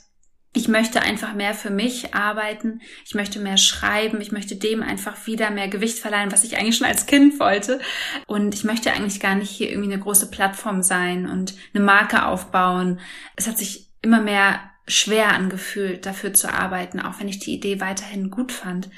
ich 0.52 0.66
möchte 0.66 1.00
einfach 1.02 1.32
mehr 1.32 1.54
für 1.54 1.70
mich 1.70 2.12
arbeiten, 2.12 2.80
ich 3.04 3.14
möchte 3.14 3.38
mehr 3.38 3.56
schreiben, 3.56 4.20
ich 4.20 4.32
möchte 4.32 4.56
dem 4.56 4.82
einfach 4.82 5.26
wieder 5.26 5.50
mehr 5.50 5.68
Gewicht 5.68 5.98
verleihen, 5.98 6.32
was 6.32 6.42
ich 6.42 6.58
eigentlich 6.58 6.76
schon 6.76 6.88
als 6.88 7.06
Kind 7.06 7.38
wollte. 7.38 7.78
Und 8.26 8.52
ich 8.52 8.64
möchte 8.64 8.92
eigentlich 8.92 9.20
gar 9.20 9.36
nicht 9.36 9.50
hier 9.50 9.70
irgendwie 9.70 9.92
eine 9.92 10.02
große 10.02 10.28
Plattform 10.28 10.82
sein 10.82 11.28
und 11.28 11.54
eine 11.72 11.84
Marke 11.84 12.26
aufbauen. 12.26 12.98
Es 13.36 13.46
hat 13.46 13.58
sich 13.58 13.90
immer 14.02 14.20
mehr 14.20 14.58
schwer 14.90 15.32
angefühlt, 15.32 16.04
dafür 16.06 16.34
zu 16.34 16.52
arbeiten, 16.52 17.00
auch 17.00 17.20
wenn 17.20 17.28
ich 17.28 17.38
die 17.38 17.54
Idee 17.54 17.80
weiterhin 17.80 18.30
gut 18.30 18.52
fand. 18.52 18.90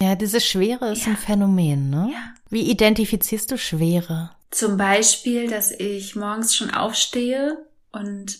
Ja, 0.00 0.14
diese 0.14 0.40
Schwere 0.40 0.92
ist 0.92 1.06
ja. 1.06 1.12
ein 1.12 1.16
Phänomen, 1.16 1.90
ne? 1.90 2.10
Ja. 2.12 2.34
Wie 2.50 2.70
identifizierst 2.70 3.50
du 3.50 3.58
Schwere? 3.58 4.30
Zum 4.50 4.76
Beispiel, 4.76 5.48
dass 5.48 5.70
ich 5.70 6.16
morgens 6.16 6.54
schon 6.54 6.70
aufstehe 6.70 7.58
und 7.92 8.38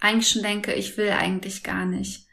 eigentlich 0.00 0.28
schon 0.28 0.42
denke, 0.42 0.72
ich 0.74 0.96
will 0.96 1.10
eigentlich 1.10 1.62
gar 1.62 1.84
nicht. 1.84 2.26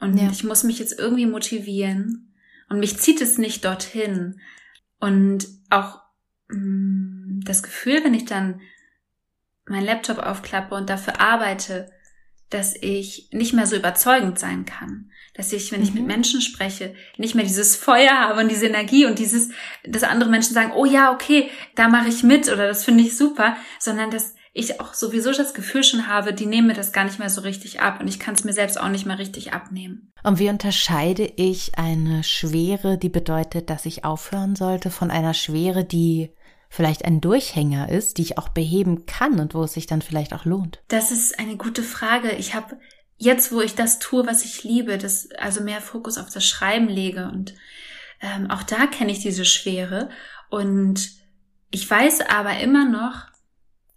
Und 0.00 0.18
ja. 0.18 0.30
ich 0.30 0.44
muss 0.44 0.64
mich 0.64 0.78
jetzt 0.78 0.98
irgendwie 0.98 1.26
motivieren. 1.26 2.34
Und 2.68 2.80
mich 2.80 2.98
zieht 2.98 3.20
es 3.20 3.38
nicht 3.38 3.64
dorthin. 3.64 4.40
Und 4.98 5.46
auch 5.70 6.00
mh, 6.48 6.58
mm, 6.58 7.40
das 7.44 7.62
Gefühl, 7.62 8.02
wenn 8.04 8.14
ich 8.14 8.24
dann 8.24 8.60
meinen 9.66 9.86
Laptop 9.86 10.18
aufklappe 10.18 10.74
und 10.74 10.90
dafür 10.90 11.20
arbeite, 11.20 11.90
dass 12.50 12.74
ich 12.74 13.28
nicht 13.32 13.52
mehr 13.52 13.66
so 13.66 13.76
überzeugend 13.76 14.38
sein 14.38 14.64
kann. 14.64 15.10
Dass 15.34 15.52
ich, 15.52 15.72
wenn 15.72 15.80
mhm. 15.80 15.86
ich 15.86 15.94
mit 15.94 16.02
mhm. 16.02 16.08
Menschen 16.08 16.40
spreche, 16.40 16.94
nicht 17.16 17.34
mehr 17.34 17.44
dieses 17.44 17.74
Feuer 17.74 18.12
habe 18.12 18.40
und 18.40 18.50
diese 18.50 18.66
Energie 18.66 19.06
und 19.06 19.18
dieses, 19.18 19.50
dass 19.84 20.04
andere 20.04 20.30
Menschen 20.30 20.54
sagen, 20.54 20.72
oh 20.74 20.84
ja, 20.84 21.12
okay, 21.12 21.50
da 21.74 21.88
mache 21.88 22.08
ich 22.08 22.22
mit 22.22 22.48
oder 22.48 22.68
das 22.68 22.84
finde 22.84 23.02
ich 23.02 23.16
super, 23.16 23.56
sondern 23.80 24.10
dass 24.10 24.34
ich 24.54 24.80
auch 24.80 24.94
sowieso 24.94 25.32
das 25.32 25.52
Gefühl 25.52 25.82
schon 25.82 26.06
habe, 26.06 26.32
die 26.32 26.46
nehmen 26.46 26.68
mir 26.68 26.74
das 26.74 26.92
gar 26.92 27.04
nicht 27.04 27.18
mehr 27.18 27.28
so 27.28 27.40
richtig 27.40 27.80
ab 27.80 28.00
und 28.00 28.06
ich 28.06 28.20
kann 28.20 28.34
es 28.34 28.44
mir 28.44 28.52
selbst 28.52 28.80
auch 28.80 28.88
nicht 28.88 29.04
mehr 29.04 29.18
richtig 29.18 29.52
abnehmen. 29.52 30.12
Und 30.22 30.38
wie 30.38 30.48
unterscheide 30.48 31.30
ich 31.36 31.76
eine 31.76 32.22
Schwere, 32.22 32.96
die 32.96 33.08
bedeutet, 33.08 33.68
dass 33.68 33.84
ich 33.84 34.04
aufhören 34.04 34.54
sollte, 34.54 34.90
von 34.90 35.10
einer 35.10 35.34
Schwere, 35.34 35.84
die 35.84 36.30
vielleicht 36.74 37.04
ein 37.04 37.20
Durchhänger 37.20 37.88
ist, 37.88 38.18
die 38.18 38.22
ich 38.22 38.36
auch 38.36 38.48
beheben 38.48 39.06
kann 39.06 39.38
und 39.38 39.54
wo 39.54 39.62
es 39.62 39.74
sich 39.74 39.86
dann 39.86 40.02
vielleicht 40.02 40.32
auch 40.32 40.44
lohnt? 40.44 40.82
Das 40.88 41.12
ist 41.12 41.38
eine 41.38 41.56
gute 41.56 41.84
Frage. 41.84 42.32
Ich 42.32 42.54
habe 42.54 42.76
jetzt, 43.16 43.52
wo 43.52 43.60
ich 43.60 43.76
das 43.76 44.00
tue, 44.00 44.26
was 44.26 44.44
ich 44.44 44.64
liebe, 44.64 44.98
das 44.98 45.28
also 45.38 45.62
mehr 45.62 45.80
Fokus 45.80 46.18
auf 46.18 46.30
das 46.30 46.44
Schreiben 46.44 46.88
lege 46.88 47.30
und 47.32 47.54
ähm, 48.20 48.50
auch 48.50 48.64
da 48.64 48.86
kenne 48.86 49.12
ich 49.12 49.20
diese 49.20 49.44
Schwere 49.44 50.10
und 50.50 51.10
ich 51.70 51.88
weiß 51.88 52.22
aber 52.22 52.58
immer 52.58 52.84
noch, 52.88 53.26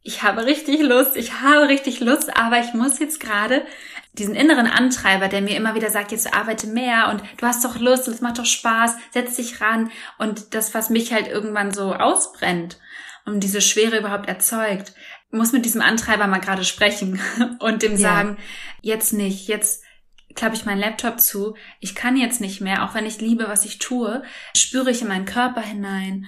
ich 0.03 0.23
habe 0.23 0.45
richtig 0.45 0.81
Lust, 0.81 1.15
ich 1.15 1.41
habe 1.41 1.67
richtig 1.67 1.99
Lust, 1.99 2.35
aber 2.37 2.59
ich 2.59 2.73
muss 2.73 2.99
jetzt 2.99 3.19
gerade 3.19 3.65
diesen 4.13 4.35
inneren 4.35 4.67
Antreiber, 4.67 5.27
der 5.27 5.41
mir 5.41 5.55
immer 5.55 5.75
wieder 5.75 5.89
sagt, 5.89 6.11
jetzt 6.11 6.33
arbeite 6.33 6.67
mehr 6.67 7.09
und 7.09 7.21
du 7.37 7.45
hast 7.45 7.63
doch 7.63 7.77
Lust 7.77 8.07
und 8.07 8.13
es 8.13 8.21
macht 8.21 8.39
doch 8.39 8.45
Spaß, 8.45 8.95
setz 9.11 9.35
dich 9.35 9.61
ran 9.61 9.91
und 10.17 10.53
das, 10.53 10.73
was 10.73 10.89
mich 10.89 11.13
halt 11.13 11.27
irgendwann 11.27 11.71
so 11.71 11.93
ausbrennt 11.93 12.79
und 13.25 13.41
diese 13.41 13.61
Schwere 13.61 13.99
überhaupt 13.99 14.27
erzeugt, 14.27 14.93
muss 15.29 15.51
mit 15.51 15.65
diesem 15.65 15.81
Antreiber 15.81 16.27
mal 16.27 16.39
gerade 16.39 16.63
sprechen 16.63 17.19
und 17.59 17.83
dem 17.83 17.93
ja. 17.93 17.97
sagen, 17.97 18.37
jetzt 18.81 19.13
nicht, 19.13 19.47
jetzt 19.47 19.83
klappe 20.35 20.55
ich 20.55 20.65
meinen 20.65 20.79
Laptop 20.79 21.19
zu, 21.19 21.55
ich 21.79 21.95
kann 21.95 22.15
jetzt 22.15 22.39
nicht 22.39 22.61
mehr, 22.61 22.85
auch 22.85 22.93
wenn 22.93 23.05
ich 23.05 23.19
liebe, 23.19 23.47
was 23.49 23.65
ich 23.65 23.79
tue, 23.79 24.23
spüre 24.55 24.89
ich 24.89 25.01
in 25.01 25.09
meinen 25.09 25.25
Körper 25.25 25.61
hinein 25.61 26.27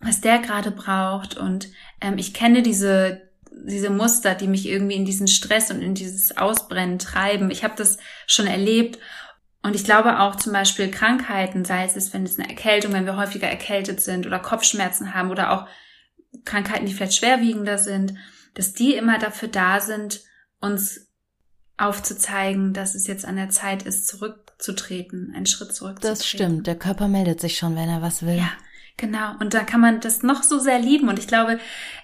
was 0.00 0.20
der 0.20 0.38
gerade 0.38 0.70
braucht. 0.70 1.36
Und 1.36 1.68
ähm, 2.00 2.18
ich 2.18 2.34
kenne 2.34 2.62
diese, 2.62 3.22
diese 3.50 3.90
Muster, 3.90 4.34
die 4.34 4.48
mich 4.48 4.66
irgendwie 4.66 4.96
in 4.96 5.04
diesen 5.04 5.28
Stress 5.28 5.70
und 5.70 5.82
in 5.82 5.94
dieses 5.94 6.36
Ausbrennen 6.36 6.98
treiben. 6.98 7.50
Ich 7.50 7.64
habe 7.64 7.74
das 7.76 7.98
schon 8.26 8.46
erlebt. 8.46 8.98
Und 9.62 9.74
ich 9.74 9.84
glaube 9.84 10.20
auch 10.20 10.36
zum 10.36 10.52
Beispiel 10.52 10.90
Krankheiten, 10.90 11.64
sei 11.64 11.84
es, 11.84 12.12
wenn 12.12 12.24
es 12.24 12.38
eine 12.38 12.48
Erkältung, 12.48 12.92
wenn 12.92 13.06
wir 13.06 13.16
häufiger 13.16 13.48
erkältet 13.48 14.00
sind 14.00 14.26
oder 14.26 14.38
Kopfschmerzen 14.38 15.14
haben 15.14 15.30
oder 15.30 15.50
auch 15.52 15.66
Krankheiten, 16.44 16.86
die 16.86 16.92
vielleicht 16.92 17.16
schwerwiegender 17.16 17.78
sind, 17.78 18.14
dass 18.54 18.74
die 18.74 18.94
immer 18.94 19.18
dafür 19.18 19.48
da 19.48 19.80
sind, 19.80 20.20
uns 20.60 21.08
aufzuzeigen, 21.78 22.72
dass 22.72 22.94
es 22.94 23.06
jetzt 23.06 23.24
an 23.24 23.36
der 23.36 23.50
Zeit 23.50 23.82
ist, 23.82 24.06
zurückzutreten, 24.06 25.32
einen 25.34 25.46
Schritt 25.46 25.74
zurückzutreten. 25.74 26.18
Das 26.18 26.26
stimmt. 26.26 26.66
Der 26.66 26.76
Körper 26.76 27.08
meldet 27.08 27.40
sich 27.40 27.58
schon, 27.58 27.76
wenn 27.76 27.88
er 27.88 28.02
was 28.02 28.24
will. 28.24 28.38
Ja. 28.38 28.52
Genau, 28.98 29.34
und 29.40 29.52
da 29.52 29.60
kann 29.60 29.80
man 29.80 30.00
das 30.00 30.22
noch 30.22 30.42
so 30.42 30.58
sehr 30.58 30.78
lieben. 30.78 31.08
Und 31.08 31.18
ich 31.18 31.26
glaube, 31.26 31.58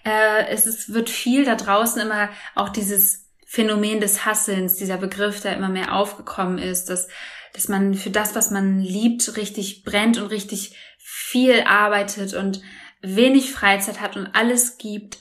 äh, 0.04 0.46
es 0.48 0.66
ist, 0.66 0.92
wird 0.92 1.08
viel 1.08 1.44
da 1.44 1.54
draußen 1.54 2.02
immer 2.02 2.28
auch 2.54 2.68
dieses 2.68 3.30
Phänomen 3.46 4.00
des 4.00 4.26
Hasselns, 4.26 4.76
dieser 4.76 4.98
Begriff, 4.98 5.40
der 5.40 5.56
immer 5.56 5.68
mehr 5.68 5.94
aufgekommen 5.94 6.58
ist, 6.58 6.90
dass, 6.90 7.08
dass 7.54 7.68
man 7.68 7.94
für 7.94 8.10
das, 8.10 8.34
was 8.34 8.50
man 8.50 8.80
liebt, 8.80 9.36
richtig 9.36 9.84
brennt 9.84 10.18
und 10.18 10.26
richtig 10.26 10.76
viel 10.98 11.62
arbeitet 11.62 12.34
und 12.34 12.60
wenig 13.00 13.52
Freizeit 13.52 14.00
hat 14.00 14.16
und 14.16 14.34
alles 14.34 14.78
gibt, 14.78 15.18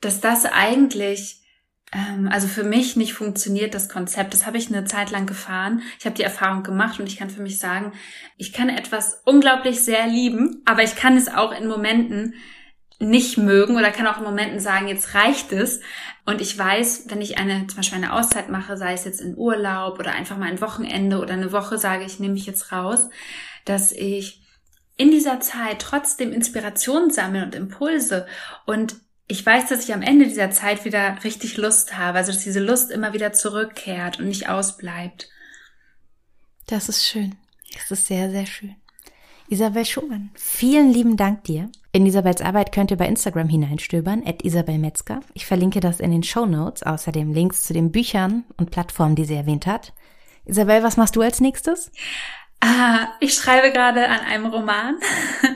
dass 0.00 0.20
das 0.20 0.44
eigentlich 0.44 1.42
also 1.92 2.48
für 2.48 2.64
mich 2.64 2.96
nicht 2.96 3.14
funktioniert 3.14 3.72
das 3.74 3.88
Konzept. 3.88 4.34
Das 4.34 4.44
habe 4.44 4.58
ich 4.58 4.68
eine 4.68 4.84
Zeit 4.84 5.10
lang 5.10 5.26
gefahren. 5.26 5.82
Ich 5.98 6.04
habe 6.04 6.16
die 6.16 6.24
Erfahrung 6.24 6.62
gemacht 6.62 6.98
und 6.98 7.06
ich 7.06 7.16
kann 7.16 7.30
für 7.30 7.42
mich 7.42 7.58
sagen, 7.58 7.92
ich 8.36 8.52
kann 8.52 8.68
etwas 8.68 9.22
unglaublich 9.24 9.82
sehr 9.82 10.06
lieben, 10.06 10.62
aber 10.64 10.82
ich 10.82 10.96
kann 10.96 11.16
es 11.16 11.28
auch 11.28 11.52
in 11.52 11.68
Momenten 11.68 12.34
nicht 12.98 13.36
mögen 13.38 13.76
oder 13.76 13.90
kann 13.90 14.06
auch 14.06 14.18
in 14.18 14.24
Momenten 14.24 14.58
sagen, 14.58 14.88
jetzt 14.88 15.14
reicht 15.14 15.52
es. 15.52 15.80
Und 16.24 16.40
ich 16.40 16.58
weiß, 16.58 17.04
wenn 17.08 17.20
ich 17.20 17.38
eine, 17.38 17.66
zum 17.66 17.76
Beispiel 17.76 17.98
eine 17.98 18.12
Auszeit 18.14 18.48
mache, 18.48 18.76
sei 18.76 18.94
es 18.94 19.04
jetzt 19.04 19.20
in 19.20 19.36
Urlaub 19.36 19.98
oder 19.98 20.12
einfach 20.12 20.36
mal 20.38 20.48
ein 20.48 20.60
Wochenende 20.60 21.20
oder 21.20 21.34
eine 21.34 21.52
Woche 21.52 21.78
sage, 21.78 22.04
ich 22.04 22.18
nehme 22.18 22.34
mich 22.34 22.46
jetzt 22.46 22.72
raus, 22.72 23.08
dass 23.64 23.92
ich 23.92 24.42
in 24.96 25.10
dieser 25.10 25.40
Zeit 25.40 25.80
trotzdem 25.80 26.32
Inspiration 26.32 27.10
sammle 27.10 27.44
und 27.44 27.54
Impulse 27.54 28.26
und 28.64 28.96
ich 29.28 29.44
weiß, 29.44 29.68
dass 29.68 29.84
ich 29.84 29.92
am 29.92 30.02
Ende 30.02 30.26
dieser 30.26 30.50
Zeit 30.50 30.84
wieder 30.84 31.16
richtig 31.24 31.56
Lust 31.56 31.98
habe, 31.98 32.18
also 32.18 32.32
dass 32.32 32.44
diese 32.44 32.60
Lust 32.60 32.90
immer 32.90 33.12
wieder 33.12 33.32
zurückkehrt 33.32 34.18
und 34.20 34.28
nicht 34.28 34.48
ausbleibt. 34.48 35.28
Das 36.66 36.88
ist 36.88 37.06
schön. 37.06 37.36
Das 37.74 37.90
ist 37.90 38.06
sehr, 38.06 38.30
sehr 38.30 38.46
schön. 38.46 38.76
Isabel 39.48 39.84
Schumann, 39.84 40.30
vielen 40.34 40.92
lieben 40.92 41.16
Dank 41.16 41.44
dir. 41.44 41.70
In 41.92 42.04
Isabels 42.04 42.40
Arbeit 42.40 42.72
könnt 42.72 42.90
ihr 42.90 42.96
bei 42.96 43.06
Instagram 43.06 43.48
hineinstöbern, 43.48 44.22
at 44.26 44.42
Isabel 44.44 44.78
Metzger. 44.78 45.20
Ich 45.34 45.46
verlinke 45.46 45.80
das 45.80 46.00
in 46.00 46.10
den 46.10 46.24
Show 46.24 46.46
Notes, 46.46 46.82
außerdem 46.82 47.32
Links 47.32 47.64
zu 47.64 47.72
den 47.72 47.92
Büchern 47.92 48.44
und 48.56 48.70
Plattformen, 48.70 49.14
die 49.14 49.24
sie 49.24 49.34
erwähnt 49.34 49.66
hat. 49.66 49.92
Isabel, 50.44 50.82
was 50.82 50.96
machst 50.96 51.16
du 51.16 51.22
als 51.22 51.40
nächstes? 51.40 51.90
Ah, 52.60 53.08
ich 53.20 53.34
schreibe 53.34 53.70
gerade 53.70 54.08
an 54.08 54.20
einem 54.20 54.46
Roman. 54.46 54.96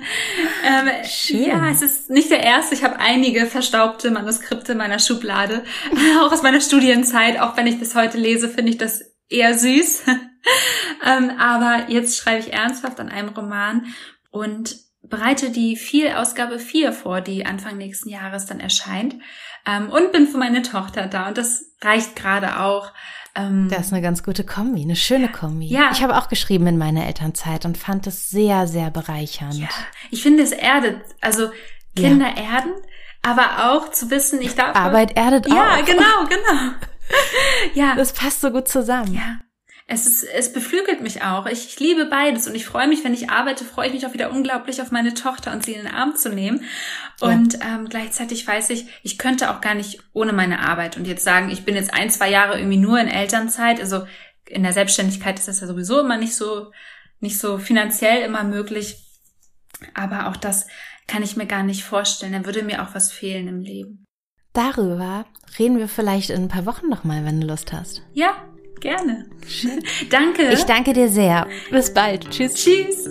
ähm, 0.65 0.91
Schön. 1.05 1.47
Ja, 1.47 1.71
es 1.71 1.83
ist 1.83 2.11
nicht 2.11 2.31
der 2.31 2.43
erste. 2.43 2.75
Ich 2.75 2.85
habe 2.85 2.99
einige 2.99 3.47
verstaubte 3.47 4.11
Manuskripte 4.11 4.73
in 4.73 4.79
meiner 4.79 4.99
Schublade, 4.99 5.65
auch 6.21 6.31
aus 6.31 6.43
meiner 6.43 6.61
Studienzeit. 6.61 7.41
Auch 7.41 7.57
wenn 7.57 7.67
ich 7.67 7.79
das 7.79 7.95
heute 7.95 8.19
lese, 8.19 8.49
finde 8.49 8.73
ich 8.73 8.79
das 8.79 9.03
eher 9.29 9.57
süß. 9.57 10.03
ähm, 11.07 11.31
aber 11.39 11.91
jetzt 11.91 12.19
schreibe 12.19 12.41
ich 12.41 12.53
ernsthaft 12.53 13.01
an 13.01 13.09
einem 13.09 13.31
Roman 13.31 13.87
und 14.31 14.77
bereite 15.03 15.51
die 15.51 15.77
viel 15.77 16.09
Ausgabe 16.09 16.59
4 16.59 16.93
vor, 16.93 17.21
die 17.21 17.47
Anfang 17.47 17.79
nächsten 17.79 18.11
Jahres 18.11 18.47
dann 18.47 18.61
erscheint. 18.61 19.17
Ähm, 19.67 19.91
und 19.91 20.13
bin 20.13 20.27
für 20.27 20.39
meine 20.39 20.63
Tochter 20.63 21.07
da. 21.07 21.29
Und 21.29 21.39
das 21.39 21.65
reicht 21.83 22.17
gerade 22.17 22.61
auch. 22.61 22.93
Ähm, 23.35 23.69
das 23.71 23.87
ist 23.87 23.93
eine 23.93 24.03
ganz 24.03 24.23
gute 24.23 24.45
Kombi, 24.45 24.83
eine 24.83 24.97
schöne 24.97 25.29
Kombi. 25.31 25.67
Ja. 25.67 25.91
Ich 25.93 26.03
habe 26.03 26.17
auch 26.17 26.29
geschrieben 26.29 26.67
in 26.67 26.79
meiner 26.79 27.07
Elternzeit 27.07 27.65
und 27.65 27.79
fand 27.79 28.07
es 28.07 28.31
sehr, 28.31 28.67
sehr 28.67 28.91
bereichernd. 28.91 29.55
Ja, 29.55 29.69
ich 30.11 30.23
finde, 30.23 30.43
es 30.43 30.53
erdet, 30.53 31.01
also 31.21 31.51
Kinder 31.95 32.29
ja. 32.37 32.55
erden, 32.55 32.73
aber 33.23 33.73
auch 33.73 33.91
zu 33.91 34.11
wissen, 34.11 34.41
ich 34.41 34.55
darf. 34.55 34.77
Arbeit 34.77 35.17
erdet 35.17 35.47
ja, 35.47 35.53
auch. 35.53 35.77
Ja, 35.79 35.85
genau, 35.85 36.25
genau. 36.29 36.73
ja. 37.75 37.95
Das 37.95 38.13
passt 38.13 38.41
so 38.41 38.51
gut 38.51 38.69
zusammen. 38.69 39.15
Ja. 39.15 39.39
Es, 39.93 40.07
ist, 40.07 40.23
es 40.23 40.53
beflügelt 40.53 41.01
mich 41.01 41.23
auch. 41.23 41.47
Ich, 41.47 41.67
ich 41.67 41.81
liebe 41.81 42.07
beides 42.07 42.47
und 42.47 42.55
ich 42.55 42.65
freue 42.65 42.87
mich, 42.87 43.03
wenn 43.03 43.13
ich 43.13 43.29
arbeite, 43.29 43.65
freue 43.65 43.89
ich 43.89 43.93
mich 43.93 44.07
auch 44.07 44.15
wieder 44.15 44.31
unglaublich 44.31 44.81
auf 44.81 44.93
meine 44.93 45.15
Tochter 45.15 45.51
und 45.51 45.65
sie 45.65 45.73
in 45.73 45.83
den 45.83 45.93
Arm 45.93 46.15
zu 46.15 46.29
nehmen. 46.29 46.63
Und 47.21 47.55
ja. 47.55 47.75
ähm, 47.75 47.89
gleichzeitig 47.89 48.47
weiß 48.47 48.71
ich, 48.71 48.87
ich 49.03 49.19
könnte 49.19 49.51
auch 49.51 49.61
gar 49.61 49.75
nicht 49.75 49.99
ohne 50.13 50.33
meine 50.33 50.61
Arbeit 50.61 50.97
und 50.97 51.09
jetzt 51.09 51.25
sagen, 51.25 51.51
ich 51.51 51.65
bin 51.65 51.75
jetzt 51.75 51.93
ein, 51.93 52.09
zwei 52.09 52.31
Jahre 52.31 52.57
irgendwie 52.57 52.77
nur 52.77 53.01
in 53.01 53.09
Elternzeit. 53.09 53.81
Also 53.81 54.07
in 54.47 54.63
der 54.63 54.73
Selbstständigkeit 54.73 55.41
ist 55.41 55.49
das 55.49 55.61
ja 55.61 55.67
sowieso 55.67 55.99
immer 55.99 56.19
nicht 56.19 56.37
so, 56.37 56.71
nicht 57.19 57.41
so 57.41 57.59
finanziell 57.59 58.23
immer 58.23 58.45
möglich. 58.45 58.97
Aber 59.95 60.29
auch 60.29 60.37
das 60.37 60.69
kann 61.09 61.25
ich 61.25 61.37
mir 61.37 61.47
gar 61.47 61.65
nicht 61.65 61.83
vorstellen. 61.83 62.33
Da 62.33 62.47
würde 62.47 62.63
mir 62.63 62.85
auch 62.85 62.95
was 62.95 63.11
fehlen 63.11 63.49
im 63.49 63.61
Leben. 63.61 64.05
Darüber 64.53 65.27
reden 65.59 65.79
wir 65.79 65.89
vielleicht 65.89 66.31
in 66.31 66.43
ein 66.43 66.49
paar 66.49 66.67
Wochen 66.67 66.89
nochmal, 66.89 67.25
wenn 67.25 67.41
du 67.41 67.47
Lust 67.49 67.73
hast. 67.73 68.03
Ja, 68.13 68.50
Gerne. 68.81 69.27
Danke. 70.11 70.51
Ich 70.53 70.65
danke 70.65 70.93
dir 70.93 71.09
sehr. 71.09 71.47
Bis 71.71 71.93
bald. 71.93 72.31
Tschüss. 72.31 72.55
Tschüss. 72.55 73.09